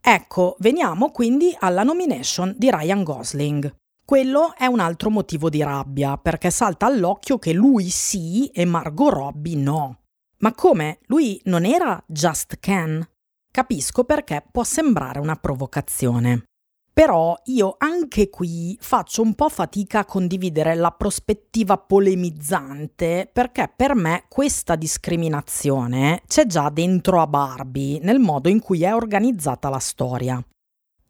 Ecco, 0.00 0.56
veniamo 0.60 1.10
quindi 1.10 1.54
alla 1.58 1.82
nomination 1.82 2.54
di 2.56 2.70
Ryan 2.70 3.02
Gosling. 3.02 3.76
Quello 4.06 4.54
è 4.56 4.64
un 4.64 4.80
altro 4.80 5.10
motivo 5.10 5.50
di 5.50 5.62
rabbia, 5.62 6.16
perché 6.16 6.50
salta 6.50 6.86
all'occhio 6.86 7.38
che 7.38 7.52
lui 7.52 7.90
sì 7.90 8.46
e 8.46 8.64
Margot 8.64 9.12
Robbie 9.12 9.56
no. 9.56 9.98
Ma 10.40 10.52
come? 10.52 10.98
Lui 11.06 11.40
non 11.44 11.64
era 11.64 12.02
Just 12.06 12.58
Ken? 12.60 13.06
Capisco 13.50 14.04
perché 14.04 14.44
può 14.50 14.62
sembrare 14.62 15.18
una 15.18 15.36
provocazione. 15.36 16.44
Però 16.92 17.40
io 17.44 17.76
anche 17.78 18.28
qui 18.28 18.76
faccio 18.80 19.22
un 19.22 19.34
po' 19.34 19.48
fatica 19.48 20.00
a 20.00 20.04
condividere 20.04 20.74
la 20.74 20.90
prospettiva 20.90 21.78
polemizzante 21.78 23.30
perché 23.32 23.72
per 23.74 23.94
me 23.94 24.24
questa 24.28 24.74
discriminazione 24.74 26.22
c'è 26.26 26.46
già 26.46 26.70
dentro 26.70 27.20
a 27.20 27.28
Barbie 27.28 28.00
nel 28.02 28.18
modo 28.18 28.48
in 28.48 28.60
cui 28.60 28.82
è 28.82 28.92
organizzata 28.92 29.68
la 29.68 29.78
storia. 29.78 30.44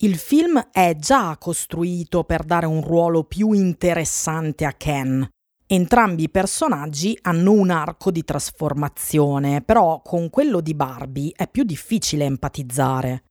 Il 0.00 0.16
film 0.16 0.68
è 0.70 0.94
già 0.96 1.36
costruito 1.38 2.22
per 2.24 2.44
dare 2.44 2.66
un 2.66 2.82
ruolo 2.82 3.24
più 3.24 3.52
interessante 3.52 4.64
a 4.66 4.72
Ken. 4.74 5.26
Entrambi 5.70 6.22
i 6.22 6.30
personaggi 6.30 7.18
hanno 7.20 7.52
un 7.52 7.68
arco 7.68 8.10
di 8.10 8.24
trasformazione, 8.24 9.60
però 9.60 10.00
con 10.02 10.30
quello 10.30 10.62
di 10.62 10.72
Barbie 10.74 11.32
è 11.36 11.46
più 11.46 11.62
difficile 11.62 12.24
empatizzare. 12.24 13.24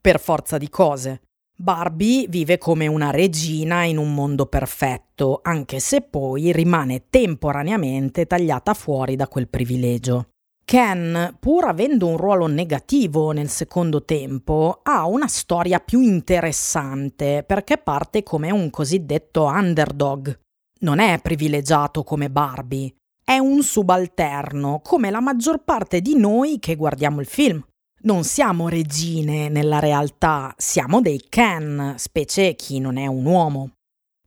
Per 0.00 0.18
forza 0.18 0.56
di 0.56 0.70
cose. 0.70 1.20
Barbie 1.54 2.28
vive 2.28 2.56
come 2.56 2.86
una 2.86 3.10
regina 3.10 3.84
in 3.84 3.98
un 3.98 4.14
mondo 4.14 4.46
perfetto, 4.46 5.40
anche 5.42 5.80
se 5.80 6.00
poi 6.00 6.50
rimane 6.50 7.08
temporaneamente 7.10 8.24
tagliata 8.24 8.72
fuori 8.72 9.14
da 9.14 9.28
quel 9.28 9.48
privilegio. 9.48 10.28
Ken, 10.64 11.36
pur 11.38 11.66
avendo 11.66 12.06
un 12.06 12.16
ruolo 12.16 12.46
negativo 12.46 13.32
nel 13.32 13.50
secondo 13.50 14.02
tempo, 14.06 14.80
ha 14.82 15.06
una 15.06 15.28
storia 15.28 15.78
più 15.78 16.00
interessante 16.00 17.44
perché 17.46 17.76
parte 17.76 18.22
come 18.22 18.50
un 18.50 18.70
cosiddetto 18.70 19.44
underdog. 19.44 20.40
Non 20.82 20.98
è 20.98 21.20
privilegiato 21.20 22.02
come 22.02 22.28
Barbie, 22.28 22.92
è 23.24 23.38
un 23.38 23.62
subalterno 23.62 24.80
come 24.82 25.10
la 25.10 25.20
maggior 25.20 25.62
parte 25.62 26.00
di 26.00 26.16
noi 26.16 26.58
che 26.58 26.74
guardiamo 26.74 27.20
il 27.20 27.26
film. 27.26 27.64
Non 28.00 28.24
siamo 28.24 28.68
regine 28.68 29.48
nella 29.48 29.78
realtà, 29.78 30.52
siamo 30.56 31.00
dei 31.00 31.24
Ken, 31.28 31.94
specie 31.98 32.56
chi 32.56 32.80
non 32.80 32.96
è 32.96 33.06
un 33.06 33.24
uomo. 33.24 33.70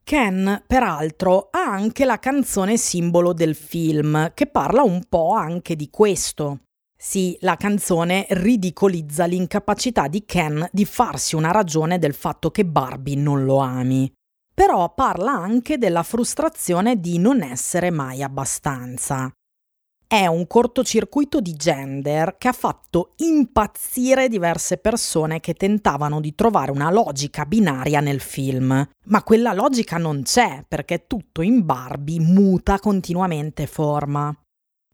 Ken, 0.01 0.63
peraltro, 0.65 1.49
ha 1.51 1.65
anche 1.65 2.05
la 2.05 2.19
canzone 2.19 2.77
simbolo 2.77 3.33
del 3.33 3.53
film, 3.53 4.31
che 4.33 4.47
parla 4.47 4.81
un 4.81 5.03
po' 5.09 5.33
anche 5.33 5.75
di 5.75 5.89
questo. 5.89 6.61
Sì, 6.97 7.35
la 7.41 7.57
canzone 7.57 8.27
ridicolizza 8.29 9.25
l'incapacità 9.25 10.07
di 10.07 10.23
Ken 10.23 10.65
di 10.71 10.85
farsi 10.85 11.35
una 11.35 11.51
ragione 11.51 11.99
del 11.99 12.13
fatto 12.13 12.49
che 12.49 12.63
Barbie 12.63 13.17
non 13.17 13.43
lo 13.43 13.57
ami. 13.57 14.09
Però 14.55 14.93
parla 14.93 15.33
anche 15.33 15.77
della 15.77 16.01
frustrazione 16.01 17.01
di 17.01 17.19
non 17.19 17.41
essere 17.41 17.91
mai 17.91 18.23
abbastanza. 18.23 19.29
È 20.07 20.27
un 20.27 20.47
cortocircuito 20.47 21.41
di 21.41 21.55
gender 21.55 22.37
che 22.37 22.47
ha 22.47 22.53
fatto 22.53 23.15
impazzire 23.17 24.29
diverse 24.29 24.77
persone 24.77 25.41
che 25.41 25.55
tentavano 25.55 26.21
di 26.21 26.33
trovare 26.35 26.71
una 26.71 26.89
logica 26.89 27.45
binaria 27.45 27.99
nel 27.99 28.21
film. 28.21 28.87
Ma 29.07 29.23
quella 29.23 29.51
logica 29.51 29.97
non 29.97 30.21
c'è 30.23 30.63
perché 30.65 31.05
tutto 31.05 31.41
in 31.41 31.65
Barbie 31.65 32.21
muta 32.21 32.79
continuamente 32.79 33.67
forma. 33.67 34.33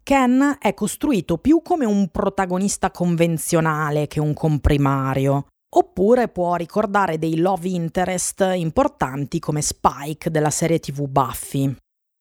Ken 0.01 0.57
è 0.59 0.73
costruito 0.73 1.37
più 1.37 1.61
come 1.61 1.85
un 1.85 2.07
protagonista 2.07 2.89
convenzionale 2.89 4.07
che 4.07 4.19
un 4.19 4.33
comprimario, 4.33 5.49
oppure 5.73 6.27
può 6.27 6.55
ricordare 6.55 7.17
dei 7.17 7.37
love 7.37 7.67
interest 7.67 8.51
importanti 8.55 9.39
come 9.39 9.61
Spike 9.61 10.29
della 10.29 10.49
serie 10.49 10.79
TV 10.79 11.07
Buffy. 11.07 11.75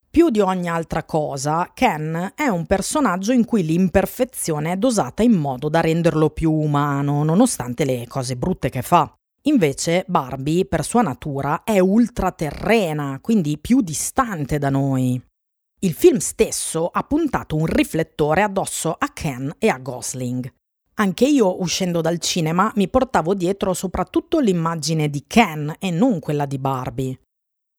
Più 0.09 0.29
di 0.29 0.41
ogni 0.41 0.67
altra 0.67 1.05
cosa, 1.05 1.71
Ken 1.73 2.33
è 2.35 2.47
un 2.47 2.65
personaggio 2.65 3.31
in 3.31 3.45
cui 3.45 3.63
l'imperfezione 3.63 4.73
è 4.73 4.75
dosata 4.75 5.23
in 5.23 5.31
modo 5.31 5.69
da 5.69 5.79
renderlo 5.79 6.29
più 6.31 6.51
umano, 6.51 7.23
nonostante 7.23 7.85
le 7.85 8.05
cose 8.07 8.35
brutte 8.35 8.69
che 8.69 8.81
fa. 8.81 9.09
Invece 9.43 10.03
Barbie, 10.07 10.65
per 10.65 10.83
sua 10.83 11.01
natura, 11.01 11.63
è 11.63 11.79
ultraterrena, 11.79 13.19
quindi 13.21 13.57
più 13.57 13.81
distante 13.81 14.59
da 14.59 14.69
noi. 14.69 15.19
Il 15.79 15.93
film 15.93 16.17
stesso 16.17 16.87
ha 16.87 17.03
puntato 17.03 17.55
un 17.55 17.65
riflettore 17.65 18.43
addosso 18.43 18.93
a 18.99 19.09
Ken 19.13 19.51
e 19.57 19.69
a 19.69 19.79
Gosling. 19.79 20.53
Anche 21.01 21.25
io, 21.25 21.59
uscendo 21.59 21.99
dal 21.99 22.19
cinema, 22.19 22.71
mi 22.75 22.87
portavo 22.87 23.33
dietro 23.33 23.73
soprattutto 23.73 24.37
l'immagine 24.37 25.09
di 25.09 25.23
Ken 25.25 25.73
e 25.79 25.89
non 25.89 26.19
quella 26.19 26.45
di 26.45 26.59
Barbie. 26.59 27.19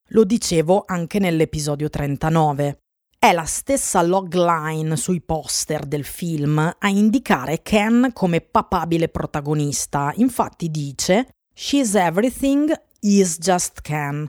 Lo 0.08 0.24
dicevo 0.24 0.82
anche 0.84 1.20
nell'episodio 1.20 1.88
39. 1.88 2.78
È 3.16 3.30
la 3.30 3.44
stessa 3.44 4.02
logline 4.02 4.96
sui 4.96 5.20
poster 5.20 5.86
del 5.86 6.02
film 6.04 6.58
a 6.58 6.88
indicare 6.88 7.62
Ken 7.62 8.10
come 8.12 8.40
papabile 8.40 9.08
protagonista. 9.08 10.12
Infatti 10.16 10.68
dice 10.68 11.28
She's 11.54 11.94
everything, 11.94 12.74
is 13.02 13.38
just 13.38 13.82
Ken. 13.82 14.28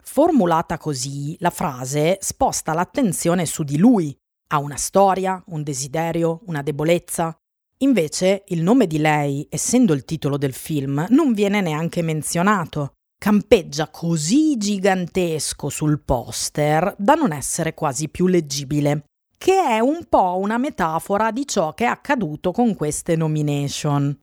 Formulata 0.00 0.78
così, 0.78 1.36
la 1.40 1.50
frase 1.50 2.18
sposta 2.20 2.72
l'attenzione 2.72 3.46
su 3.46 3.64
di 3.64 3.78
lui. 3.78 4.16
Ha 4.50 4.58
una 4.58 4.76
storia, 4.76 5.42
un 5.48 5.64
desiderio, 5.64 6.42
una 6.46 6.62
debolezza. 6.62 7.36
Invece 7.78 8.44
il 8.48 8.62
nome 8.62 8.86
di 8.86 8.98
lei, 8.98 9.46
essendo 9.48 9.92
il 9.92 10.04
titolo 10.04 10.36
del 10.36 10.52
film, 10.52 11.06
non 11.10 11.32
viene 11.32 11.60
neanche 11.60 12.02
menzionato 12.02 12.94
campeggia 13.18 13.88
così 13.88 14.56
gigantesco 14.56 15.68
sul 15.68 16.00
poster 16.00 16.94
da 16.96 17.14
non 17.14 17.32
essere 17.32 17.74
quasi 17.74 18.08
più 18.08 18.26
leggibile, 18.28 19.04
che 19.36 19.60
è 19.60 19.80
un 19.80 20.06
po' 20.08 20.38
una 20.38 20.56
metafora 20.56 21.30
di 21.30 21.46
ciò 21.46 21.74
che 21.74 21.84
è 21.84 21.88
accaduto 21.88 22.52
con 22.52 22.74
queste 22.74 23.16
nomination. 23.16 24.16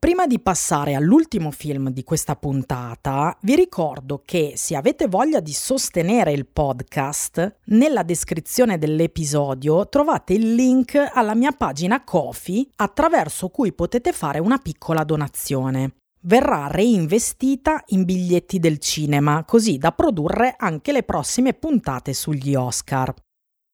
Prima 0.00 0.26
di 0.26 0.40
passare 0.40 0.94
all'ultimo 0.94 1.50
film 1.50 1.90
di 1.90 2.04
questa 2.04 2.34
puntata, 2.34 3.36
vi 3.42 3.54
ricordo 3.54 4.22
che 4.24 4.54
se 4.56 4.74
avete 4.74 5.08
voglia 5.08 5.40
di 5.40 5.52
sostenere 5.52 6.32
il 6.32 6.46
podcast, 6.46 7.58
nella 7.66 8.02
descrizione 8.02 8.78
dell'episodio 8.78 9.90
trovate 9.90 10.32
il 10.32 10.54
link 10.54 10.94
alla 11.12 11.34
mia 11.34 11.52
pagina 11.52 12.02
Kofi 12.02 12.66
attraverso 12.76 13.50
cui 13.50 13.74
potete 13.74 14.12
fare 14.12 14.38
una 14.38 14.56
piccola 14.56 15.04
donazione 15.04 15.96
verrà 16.22 16.66
reinvestita 16.68 17.82
in 17.88 18.04
biglietti 18.04 18.58
del 18.58 18.78
cinema, 18.78 19.44
così 19.44 19.76
da 19.76 19.92
produrre 19.92 20.54
anche 20.56 20.92
le 20.92 21.02
prossime 21.02 21.52
puntate 21.52 22.14
sugli 22.14 22.54
Oscar. 22.54 23.12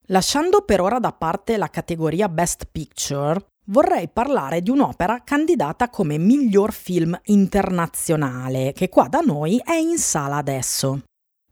Lasciando 0.08 0.62
per 0.62 0.80
ora 0.80 0.98
da 0.98 1.12
parte 1.12 1.56
la 1.56 1.68
categoria 1.68 2.28
Best 2.28 2.66
Picture, 2.70 3.44
vorrei 3.66 4.08
parlare 4.08 4.60
di 4.60 4.70
un'opera 4.70 5.22
candidata 5.24 5.88
come 5.88 6.18
miglior 6.18 6.72
film 6.72 7.18
internazionale, 7.24 8.72
che 8.72 8.88
qua 8.88 9.08
da 9.08 9.20
noi 9.20 9.60
è 9.64 9.74
in 9.74 9.98
sala 9.98 10.36
adesso. 10.36 11.02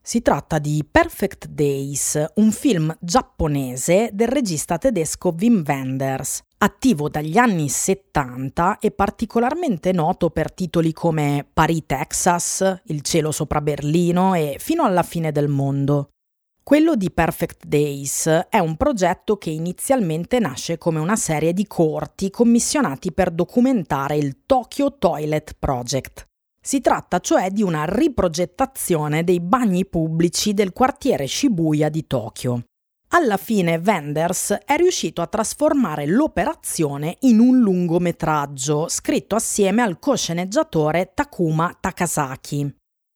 Si 0.07 0.21
tratta 0.21 0.59
di 0.59 0.87
Perfect 0.89 1.47
Days, 1.47 2.23
un 2.35 2.53
film 2.53 2.95
giapponese 3.01 4.11
del 4.13 4.29
regista 4.29 4.77
tedesco 4.77 5.35
Wim 5.35 5.63
Wenders, 5.67 6.43
attivo 6.59 7.09
dagli 7.09 7.39
anni 7.39 7.71
70 7.71 8.81
e 8.81 8.91
particolarmente 8.91 9.93
noto 9.93 10.29
per 10.29 10.53
titoli 10.53 10.93
come 10.93 11.47
Paris, 11.51 11.85
Texas, 11.87 12.83
Il 12.85 13.01
cielo 13.01 13.33
sopra 13.33 13.63
Berlino 13.63 14.35
e 14.35 14.57
Fino 14.59 14.85
alla 14.85 15.03
fine 15.03 15.33
del 15.33 15.49
mondo. 15.49 16.11
Quello 16.65 16.97
di 16.97 17.11
Perfect 17.11 17.67
Days 17.67 18.27
è 18.49 18.59
un 18.59 18.79
progetto 18.79 19.37
che 19.37 19.51
inizialmente 19.51 20.39
nasce 20.39 20.79
come 20.79 20.99
una 20.99 21.15
serie 21.15 21.53
di 21.53 21.67
corti 21.67 22.31
commissionati 22.31 23.13
per 23.13 23.33
documentare 23.33 24.17
il 24.17 24.47
Tokyo 24.47 24.97
Toilet 24.97 25.57
Project. 25.59 26.27
Si 26.59 26.81
tratta 26.81 27.21
cioè 27.21 27.51
di 27.51 27.63
una 27.63 27.85
riprogettazione 27.85 29.25
dei 29.25 29.41
bagni 29.41 29.85
pubblici 29.85 30.55
del 30.55 30.73
quartiere 30.73 31.27
Shibuya 31.27 31.91
di 31.91 32.07
Tokyo. 32.07 32.63
Alla 33.09 33.37
fine 33.37 33.77
Wenders 33.85 34.61
è 34.65 34.77
riuscito 34.77 35.21
a 35.21 35.27
trasformare 35.27 36.07
l'operazione 36.07 37.19
in 37.21 37.41
un 37.41 37.59
lungometraggio 37.59 38.89
scritto 38.89 39.35
assieme 39.35 39.83
al 39.83 39.99
co-sceneggiatore 39.99 41.13
Takuma 41.13 41.77
Takasaki. 41.79 42.75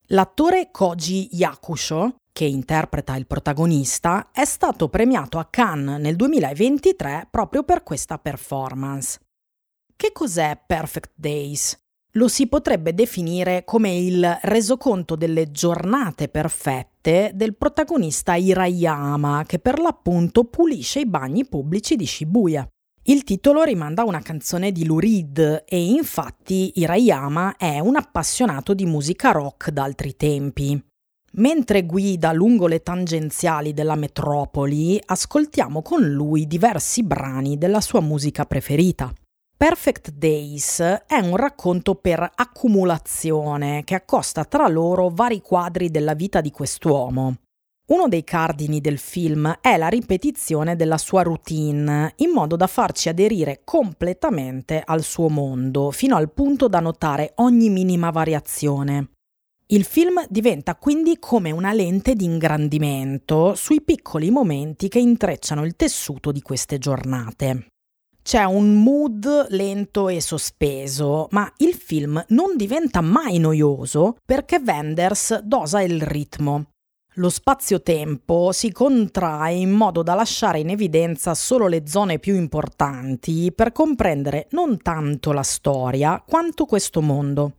L'attore 0.08 0.68
Koji 0.70 1.28
Yakusho 1.32 2.16
che 2.38 2.44
interpreta 2.44 3.16
il 3.16 3.26
protagonista, 3.26 4.28
è 4.30 4.44
stato 4.44 4.88
premiato 4.88 5.40
a 5.40 5.48
Cannes 5.50 6.00
nel 6.00 6.14
2023 6.14 7.26
proprio 7.32 7.64
per 7.64 7.82
questa 7.82 8.16
performance. 8.16 9.18
Che 9.96 10.12
cos'è 10.12 10.56
Perfect 10.64 11.10
Days? 11.16 11.76
Lo 12.12 12.28
si 12.28 12.46
potrebbe 12.46 12.94
definire 12.94 13.64
come 13.64 13.92
il 13.96 14.38
resoconto 14.42 15.16
delle 15.16 15.50
giornate 15.50 16.28
perfette 16.28 17.32
del 17.34 17.56
protagonista 17.56 18.36
Hirayama, 18.36 19.42
che 19.44 19.58
per 19.58 19.80
l'appunto 19.80 20.44
pulisce 20.44 21.00
i 21.00 21.06
bagni 21.06 21.44
pubblici 21.44 21.96
di 21.96 22.06
Shibuya. 22.06 22.64
Il 23.06 23.24
titolo 23.24 23.64
rimanda 23.64 24.02
a 24.02 24.06
una 24.06 24.22
canzone 24.22 24.70
di 24.70 24.84
Lou 24.84 25.00
Reed 25.00 25.64
e 25.66 25.86
infatti 25.86 26.70
Hirayama 26.76 27.56
è 27.56 27.80
un 27.80 27.96
appassionato 27.96 28.74
di 28.74 28.86
musica 28.86 29.32
rock 29.32 29.70
d'altri 29.70 30.14
tempi. 30.14 30.87
Mentre 31.32 31.84
guida 31.84 32.32
lungo 32.32 32.66
le 32.66 32.82
tangenziali 32.82 33.74
della 33.74 33.96
metropoli, 33.96 35.00
ascoltiamo 35.04 35.82
con 35.82 36.02
lui 36.02 36.46
diversi 36.46 37.04
brani 37.04 37.58
della 37.58 37.80
sua 37.80 38.00
musica 38.00 38.44
preferita. 38.44 39.12
Perfect 39.56 40.12
Days 40.12 40.80
è 40.80 41.18
un 41.20 41.36
racconto 41.36 41.96
per 41.96 42.30
accumulazione 42.34 43.82
che 43.84 43.94
accosta 43.94 44.44
tra 44.44 44.68
loro 44.68 45.10
vari 45.10 45.40
quadri 45.40 45.90
della 45.90 46.14
vita 46.14 46.40
di 46.40 46.50
quest'uomo. 46.50 47.34
Uno 47.88 48.06
dei 48.06 48.22
cardini 48.22 48.80
del 48.80 48.98
film 48.98 49.58
è 49.60 49.76
la 49.76 49.88
ripetizione 49.88 50.76
della 50.76 50.98
sua 50.98 51.22
routine, 51.22 52.12
in 52.16 52.30
modo 52.30 52.54
da 52.54 52.66
farci 52.66 53.08
aderire 53.08 53.62
completamente 53.64 54.82
al 54.84 55.02
suo 55.02 55.28
mondo, 55.28 55.90
fino 55.90 56.14
al 56.14 56.30
punto 56.30 56.68
da 56.68 56.80
notare 56.80 57.32
ogni 57.36 57.68
minima 57.68 58.10
variazione. 58.10 59.17
Il 59.70 59.84
film 59.84 60.24
diventa 60.30 60.76
quindi 60.76 61.18
come 61.18 61.50
una 61.50 61.74
lente 61.74 62.14
di 62.14 62.24
ingrandimento 62.24 63.54
sui 63.54 63.82
piccoli 63.82 64.30
momenti 64.30 64.88
che 64.88 64.98
intrecciano 64.98 65.62
il 65.62 65.76
tessuto 65.76 66.32
di 66.32 66.40
queste 66.40 66.78
giornate. 66.78 67.66
C'è 68.22 68.44
un 68.44 68.82
mood 68.82 69.48
lento 69.50 70.08
e 70.08 70.22
sospeso, 70.22 71.28
ma 71.32 71.52
il 71.58 71.74
film 71.74 72.24
non 72.28 72.56
diventa 72.56 73.02
mai 73.02 73.38
noioso 73.38 74.16
perché 74.24 74.58
Wenders 74.64 75.40
dosa 75.40 75.82
il 75.82 76.00
ritmo. 76.00 76.70
Lo 77.16 77.28
spazio-tempo 77.28 78.52
si 78.52 78.72
contrae 78.72 79.52
in 79.52 79.72
modo 79.72 80.02
da 80.02 80.14
lasciare 80.14 80.60
in 80.60 80.70
evidenza 80.70 81.34
solo 81.34 81.66
le 81.66 81.82
zone 81.86 82.18
più 82.18 82.36
importanti 82.36 83.52
per 83.54 83.72
comprendere 83.72 84.46
non 84.52 84.78
tanto 84.78 85.32
la 85.32 85.42
storia 85.42 86.24
quanto 86.26 86.64
questo 86.64 87.02
mondo. 87.02 87.57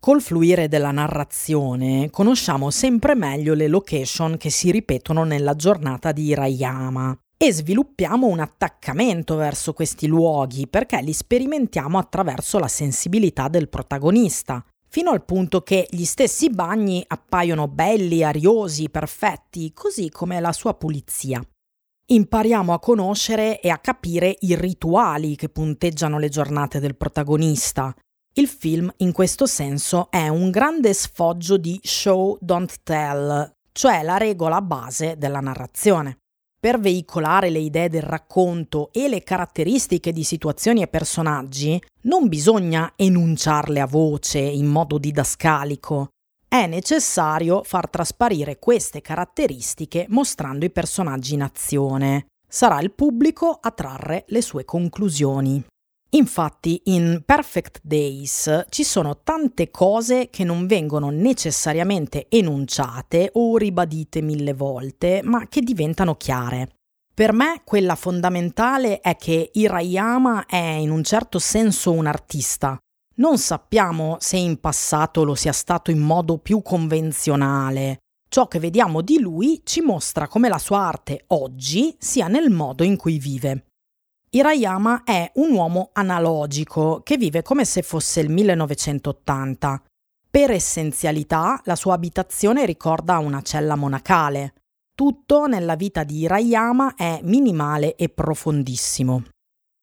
Col 0.00 0.22
fluire 0.22 0.68
della 0.68 0.92
narrazione 0.92 2.08
conosciamo 2.10 2.70
sempre 2.70 3.16
meglio 3.16 3.54
le 3.54 3.66
location 3.66 4.36
che 4.36 4.48
si 4.48 4.70
ripetono 4.70 5.24
nella 5.24 5.56
giornata 5.56 6.12
di 6.12 6.26
Hirayama 6.26 7.18
e 7.36 7.52
sviluppiamo 7.52 8.28
un 8.28 8.38
attaccamento 8.38 9.34
verso 9.34 9.72
questi 9.72 10.06
luoghi 10.06 10.68
perché 10.68 11.02
li 11.02 11.12
sperimentiamo 11.12 11.98
attraverso 11.98 12.60
la 12.60 12.68
sensibilità 12.68 13.48
del 13.48 13.68
protagonista, 13.68 14.64
fino 14.88 15.10
al 15.10 15.24
punto 15.24 15.62
che 15.62 15.88
gli 15.90 16.04
stessi 16.04 16.48
bagni 16.48 17.04
appaiono 17.04 17.66
belli, 17.66 18.22
ariosi, 18.22 18.90
perfetti, 18.90 19.72
così 19.72 20.10
come 20.10 20.38
la 20.40 20.52
sua 20.52 20.74
pulizia. 20.74 21.42
Impariamo 22.10 22.72
a 22.72 22.78
conoscere 22.78 23.60
e 23.60 23.68
a 23.68 23.78
capire 23.78 24.36
i 24.40 24.54
rituali 24.54 25.34
che 25.34 25.48
punteggiano 25.48 26.18
le 26.18 26.28
giornate 26.28 26.78
del 26.78 26.96
protagonista, 26.96 27.94
il 28.34 28.46
film, 28.46 28.92
in 28.98 29.12
questo 29.12 29.46
senso, 29.46 30.08
è 30.10 30.28
un 30.28 30.50
grande 30.50 30.94
sfoggio 30.94 31.56
di 31.56 31.78
show 31.82 32.36
don't 32.40 32.76
tell, 32.84 33.50
cioè 33.72 34.02
la 34.02 34.16
regola 34.16 34.62
base 34.62 35.16
della 35.18 35.40
narrazione. 35.40 36.18
Per 36.60 36.80
veicolare 36.80 37.50
le 37.50 37.60
idee 37.60 37.88
del 37.88 38.02
racconto 38.02 38.90
e 38.92 39.08
le 39.08 39.22
caratteristiche 39.22 40.12
di 40.12 40.24
situazioni 40.24 40.82
e 40.82 40.88
personaggi, 40.88 41.80
non 42.02 42.28
bisogna 42.28 42.92
enunciarle 42.96 43.80
a 43.80 43.86
voce 43.86 44.38
in 44.38 44.66
modo 44.66 44.98
didascalico. 44.98 46.08
È 46.48 46.66
necessario 46.66 47.62
far 47.62 47.90
trasparire 47.90 48.58
queste 48.58 49.00
caratteristiche 49.00 50.06
mostrando 50.08 50.64
i 50.64 50.70
personaggi 50.70 51.34
in 51.34 51.42
azione. 51.42 52.26
Sarà 52.48 52.80
il 52.80 52.92
pubblico 52.92 53.58
a 53.60 53.70
trarre 53.70 54.24
le 54.28 54.42
sue 54.42 54.64
conclusioni. 54.64 55.64
Infatti 56.12 56.80
in 56.84 57.22
Perfect 57.22 57.80
Days 57.82 58.64
ci 58.70 58.82
sono 58.82 59.20
tante 59.22 59.70
cose 59.70 60.30
che 60.30 60.42
non 60.42 60.66
vengono 60.66 61.10
necessariamente 61.10 62.28
enunciate 62.30 63.30
o 63.34 63.58
ribadite 63.58 64.22
mille 64.22 64.54
volte, 64.54 65.20
ma 65.22 65.46
che 65.48 65.60
diventano 65.60 66.14
chiare. 66.14 66.70
Per 67.12 67.34
me 67.34 67.60
quella 67.62 67.94
fondamentale 67.94 69.00
è 69.00 69.16
che 69.16 69.50
Hirayama 69.52 70.46
è 70.46 70.56
in 70.56 70.90
un 70.90 71.02
certo 71.02 71.38
senso 71.38 71.92
un 71.92 72.06
artista. 72.06 72.78
Non 73.16 73.36
sappiamo 73.36 74.16
se 74.18 74.38
in 74.38 74.60
passato 74.60 75.24
lo 75.24 75.34
sia 75.34 75.52
stato 75.52 75.90
in 75.90 75.98
modo 75.98 76.38
più 76.38 76.62
convenzionale. 76.62 77.98
Ciò 78.30 78.46
che 78.46 78.58
vediamo 78.58 79.02
di 79.02 79.18
lui 79.18 79.60
ci 79.64 79.82
mostra 79.82 80.26
come 80.26 80.48
la 80.48 80.58
sua 80.58 80.78
arte 80.78 81.24
oggi 81.28 81.94
sia 81.98 82.28
nel 82.28 82.50
modo 82.50 82.82
in 82.82 82.96
cui 82.96 83.18
vive. 83.18 83.67
Hirayama 84.30 85.04
è 85.04 85.30
un 85.36 85.52
uomo 85.52 85.88
analogico 85.94 87.00
che 87.02 87.16
vive 87.16 87.40
come 87.40 87.64
se 87.64 87.80
fosse 87.80 88.20
il 88.20 88.28
1980. 88.28 89.82
Per 90.30 90.50
essenzialità, 90.50 91.58
la 91.64 91.74
sua 91.74 91.94
abitazione 91.94 92.66
ricorda 92.66 93.16
una 93.18 93.40
cella 93.40 93.74
monacale. 93.74 94.52
Tutto 94.94 95.46
nella 95.46 95.76
vita 95.76 96.04
di 96.04 96.18
Hirayama 96.18 96.94
è 96.94 97.20
minimale 97.22 97.96
e 97.96 98.10
profondissimo. 98.10 99.24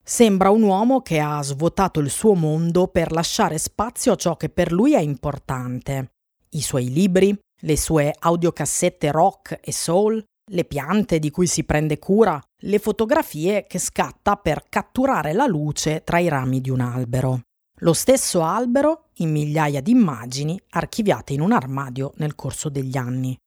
Sembra 0.03 0.51
un 0.51 0.62
uomo 0.62 1.01
che 1.01 1.19
ha 1.19 1.41
svuotato 1.41 1.99
il 1.99 2.12
suo 2.12 2.36
mondo 2.36 2.88
per 2.88 3.12
lasciare 3.12 3.58
spazio 3.58 4.12
a 4.12 4.15
ciò 4.15 4.38
che 4.38 4.49
per 4.49 4.71
lui 4.71 4.93
è 4.93 4.99
importante. 4.99 6.12
I 6.49 6.62
suoi 6.62 6.91
libri, 6.91 7.36
le 7.62 7.77
sue 7.77 8.13
audiocassette 8.15 9.10
rock 9.10 9.60
e 9.60 9.73
soul, 9.73 10.23
le 10.51 10.65
piante 10.65 11.17
di 11.19 11.31
cui 11.31 11.47
si 11.47 11.63
prende 11.63 11.97
cura, 11.97 12.39
le 12.60 12.79
fotografie 12.79 13.65
che 13.67 13.79
scatta 13.79 14.36
per 14.36 14.65
catturare 14.69 15.34
la 15.34 15.47
luce 15.47 16.03
tra 16.03 16.19
i 16.19 16.27
rami 16.27 16.62
di 16.62 16.69
un 16.69 16.81
albero. 16.81 17.41
Lo 17.79 17.93
stesso 17.93 18.43
albero 18.43 19.10
in 19.15 19.31
migliaia 19.31 19.81
di 19.81 19.91
immagini 19.91 20.60
archiviate 20.69 21.34
in 21.34 21.41
un 21.41 21.51
armadio 21.51 22.13
nel 22.17 22.36
corso 22.36 22.69
degli 22.69 22.95
anni. 22.95 23.38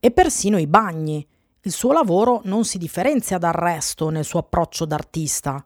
E 0.00 0.10
persino 0.10 0.58
i 0.58 0.66
bagni. 0.66 1.26
Il 1.62 1.72
suo 1.72 1.92
lavoro 1.92 2.40
non 2.44 2.64
si 2.64 2.78
differenzia 2.78 3.38
dal 3.38 3.52
resto 3.52 4.10
nel 4.10 4.24
suo 4.24 4.40
approccio 4.40 4.84
d'artista. 4.84 5.64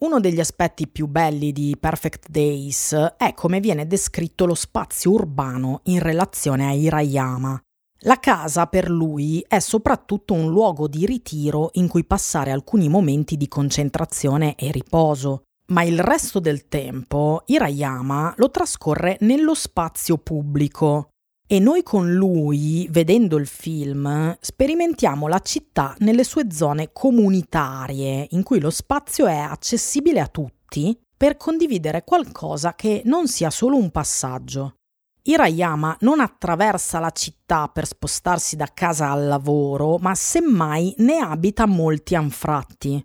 Uno 0.00 0.20
degli 0.20 0.40
aspetti 0.40 0.88
più 0.88 1.06
belli 1.06 1.52
di 1.52 1.76
Perfect 1.78 2.28
Days 2.28 2.92
è 3.16 3.34
come 3.34 3.60
viene 3.60 3.86
descritto 3.86 4.46
lo 4.46 4.54
spazio 4.54 5.12
urbano 5.12 5.80
in 5.84 6.00
relazione 6.00 6.66
a 6.66 6.72
Hirayama, 6.72 7.60
la 8.04 8.18
casa 8.18 8.66
per 8.66 8.90
lui 8.90 9.44
è 9.46 9.58
soprattutto 9.60 10.34
un 10.34 10.48
luogo 10.48 10.88
di 10.88 11.06
ritiro 11.06 11.70
in 11.74 11.88
cui 11.88 12.04
passare 12.04 12.50
alcuni 12.50 12.88
momenti 12.88 13.36
di 13.36 13.48
concentrazione 13.48 14.56
e 14.56 14.70
riposo, 14.72 15.42
ma 15.66 15.82
il 15.82 16.00
resto 16.00 16.40
del 16.40 16.68
tempo 16.68 17.42
Hirayama 17.46 18.34
lo 18.36 18.50
trascorre 18.50 19.16
nello 19.20 19.54
spazio 19.54 20.18
pubblico 20.18 21.08
e 21.46 21.58
noi 21.58 21.82
con 21.82 22.12
lui, 22.12 22.88
vedendo 22.90 23.36
il 23.36 23.46
film, 23.46 24.36
sperimentiamo 24.40 25.28
la 25.28 25.40
città 25.40 25.94
nelle 25.98 26.24
sue 26.24 26.50
zone 26.50 26.90
comunitarie, 26.92 28.28
in 28.30 28.42
cui 28.42 28.58
lo 28.58 28.70
spazio 28.70 29.26
è 29.26 29.36
accessibile 29.36 30.20
a 30.20 30.28
tutti 30.28 30.98
per 31.14 31.36
condividere 31.36 32.04
qualcosa 32.04 32.74
che 32.74 33.02
non 33.04 33.28
sia 33.28 33.50
solo 33.50 33.76
un 33.76 33.90
passaggio. 33.90 34.76
Hirayama 35.24 35.96
non 36.00 36.18
attraversa 36.18 36.98
la 36.98 37.10
città 37.10 37.68
per 37.68 37.86
spostarsi 37.86 38.56
da 38.56 38.68
casa 38.74 39.10
al 39.10 39.26
lavoro, 39.26 39.98
ma 39.98 40.14
semmai 40.14 40.94
ne 40.98 41.18
abita 41.18 41.66
molti 41.66 42.16
anfratti. 42.16 43.04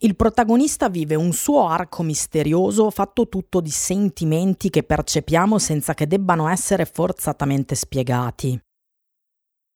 Il 0.00 0.16
protagonista 0.16 0.88
vive 0.88 1.14
un 1.14 1.32
suo 1.32 1.66
arco 1.66 2.02
misterioso 2.02 2.88
fatto 2.90 3.28
tutto 3.28 3.60
di 3.60 3.70
sentimenti 3.70 4.70
che 4.70 4.84
percepiamo 4.84 5.58
senza 5.58 5.92
che 5.92 6.06
debbano 6.06 6.48
essere 6.48 6.86
forzatamente 6.86 7.74
spiegati. 7.74 8.58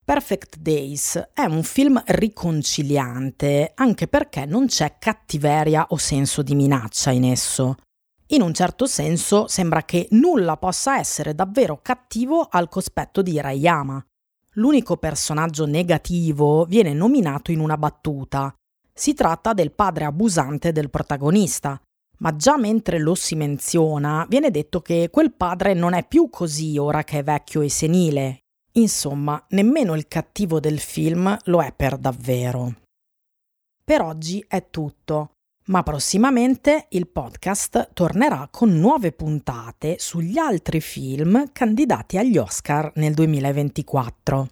Perfect 0.05 0.59
Days 0.59 1.31
è 1.33 1.45
un 1.45 1.63
film 1.63 2.03
riconciliante 2.07 3.73
anche 3.75 4.09
perché 4.09 4.47
non 4.47 4.67
c'è 4.67 4.97
cattiveria 4.99 5.87
o 5.91 5.97
senso 5.97 6.43
di 6.43 6.55
minaccia 6.55 7.11
in 7.11 7.25
esso. 7.25 7.77
In 8.33 8.41
un 8.41 8.55
certo 8.55 8.87
senso 8.87 9.47
sembra 9.47 9.83
che 9.83 10.09
nulla 10.13 10.57
possa 10.57 10.99
essere 10.99 11.35
davvero 11.35 11.81
cattivo 11.83 12.49
al 12.51 12.71
cospetto 12.71 13.21
di 13.21 13.39
Rayama. 13.39 14.03
L'unico 14.53 14.97
personaggio 14.97 15.67
negativo 15.67 16.65
viene 16.65 16.95
nominato 16.95 17.53
in 17.53 17.61
una 17.61 17.77
battuta. 17.77 18.55
Si 18.91 19.13
tratta 19.13 19.53
del 19.53 19.73
padre 19.73 20.07
abusante 20.07 20.73
del 20.73 20.89
protagonista, 20.89 21.79
ma 22.19 22.35
già 22.35 22.57
mentre 22.57 22.99
lo 22.99 23.15
si 23.15 23.35
menziona 23.35 24.25
viene 24.27 24.51
detto 24.51 24.81
che 24.81 25.11
quel 25.11 25.33
padre 25.35 25.75
non 25.75 25.93
è 25.93 26.07
più 26.07 26.31
così 26.31 26.79
ora 26.79 27.05
che 27.05 27.19
è 27.19 27.23
vecchio 27.23 27.61
e 27.61 27.69
senile. 27.69 28.39
Insomma, 28.73 29.45
nemmeno 29.51 29.95
il 29.95 30.09
cattivo 30.09 30.59
del 30.59 30.79
film 30.79 31.37
lo 31.45 31.63
è 31.63 31.71
per 31.75 31.99
davvero. 31.99 32.77
Per 33.85 34.01
oggi 34.01 34.43
è 34.49 34.71
tutto 34.71 35.33
ma 35.67 35.83
prossimamente 35.83 36.87
il 36.91 37.09
podcast 37.09 37.91
tornerà 37.93 38.49
con 38.51 38.79
nuove 38.79 39.13
puntate 39.13 39.97
sugli 39.99 40.39
altri 40.39 40.81
film 40.81 41.51
candidati 41.53 42.19
agli 42.19 42.39
Oscar 42.39 42.91
nel 42.97 43.15
2024. 43.15 44.49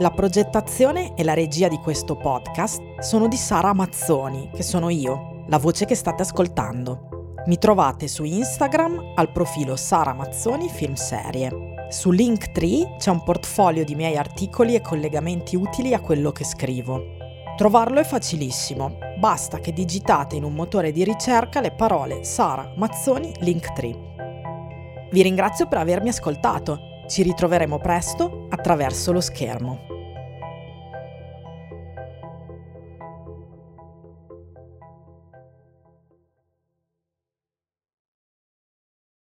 La 0.00 0.10
progettazione 0.10 1.16
e 1.16 1.24
la 1.24 1.34
regia 1.34 1.66
di 1.66 1.76
questo 1.78 2.16
podcast 2.16 3.00
sono 3.00 3.26
di 3.26 3.36
Sara 3.36 3.72
Mazzoni, 3.72 4.48
che 4.54 4.62
sono 4.62 4.90
io, 4.90 5.44
la 5.48 5.58
voce 5.58 5.86
che 5.86 5.96
state 5.96 6.22
ascoltando. 6.22 7.07
Mi 7.48 7.56
trovate 7.56 8.08
su 8.08 8.24
Instagram 8.24 9.14
al 9.14 9.32
profilo 9.32 9.74
Sara 9.74 10.12
Mazzoni 10.12 10.68
Film 10.68 10.92
Serie. 10.92 11.50
Su 11.88 12.10
Linktree 12.10 12.96
c'è 12.98 13.10
un 13.10 13.22
portfolio 13.22 13.86
di 13.86 13.94
miei 13.94 14.18
articoli 14.18 14.74
e 14.74 14.82
collegamenti 14.82 15.56
utili 15.56 15.94
a 15.94 16.00
quello 16.00 16.30
che 16.30 16.44
scrivo. 16.44 17.16
Trovarlo 17.56 18.00
è 18.00 18.04
facilissimo, 18.04 18.98
basta 19.18 19.60
che 19.60 19.72
digitate 19.72 20.36
in 20.36 20.44
un 20.44 20.52
motore 20.52 20.92
di 20.92 21.04
ricerca 21.04 21.62
le 21.62 21.72
parole 21.72 22.22
Sara 22.22 22.70
Mazzoni 22.76 23.32
Linktree. 23.38 25.08
Vi 25.10 25.22
ringrazio 25.22 25.68
per 25.68 25.78
avermi 25.78 26.10
ascoltato, 26.10 26.78
ci 27.08 27.22
ritroveremo 27.22 27.78
presto 27.78 28.48
attraverso 28.50 29.10
lo 29.10 29.22
schermo. 29.22 29.87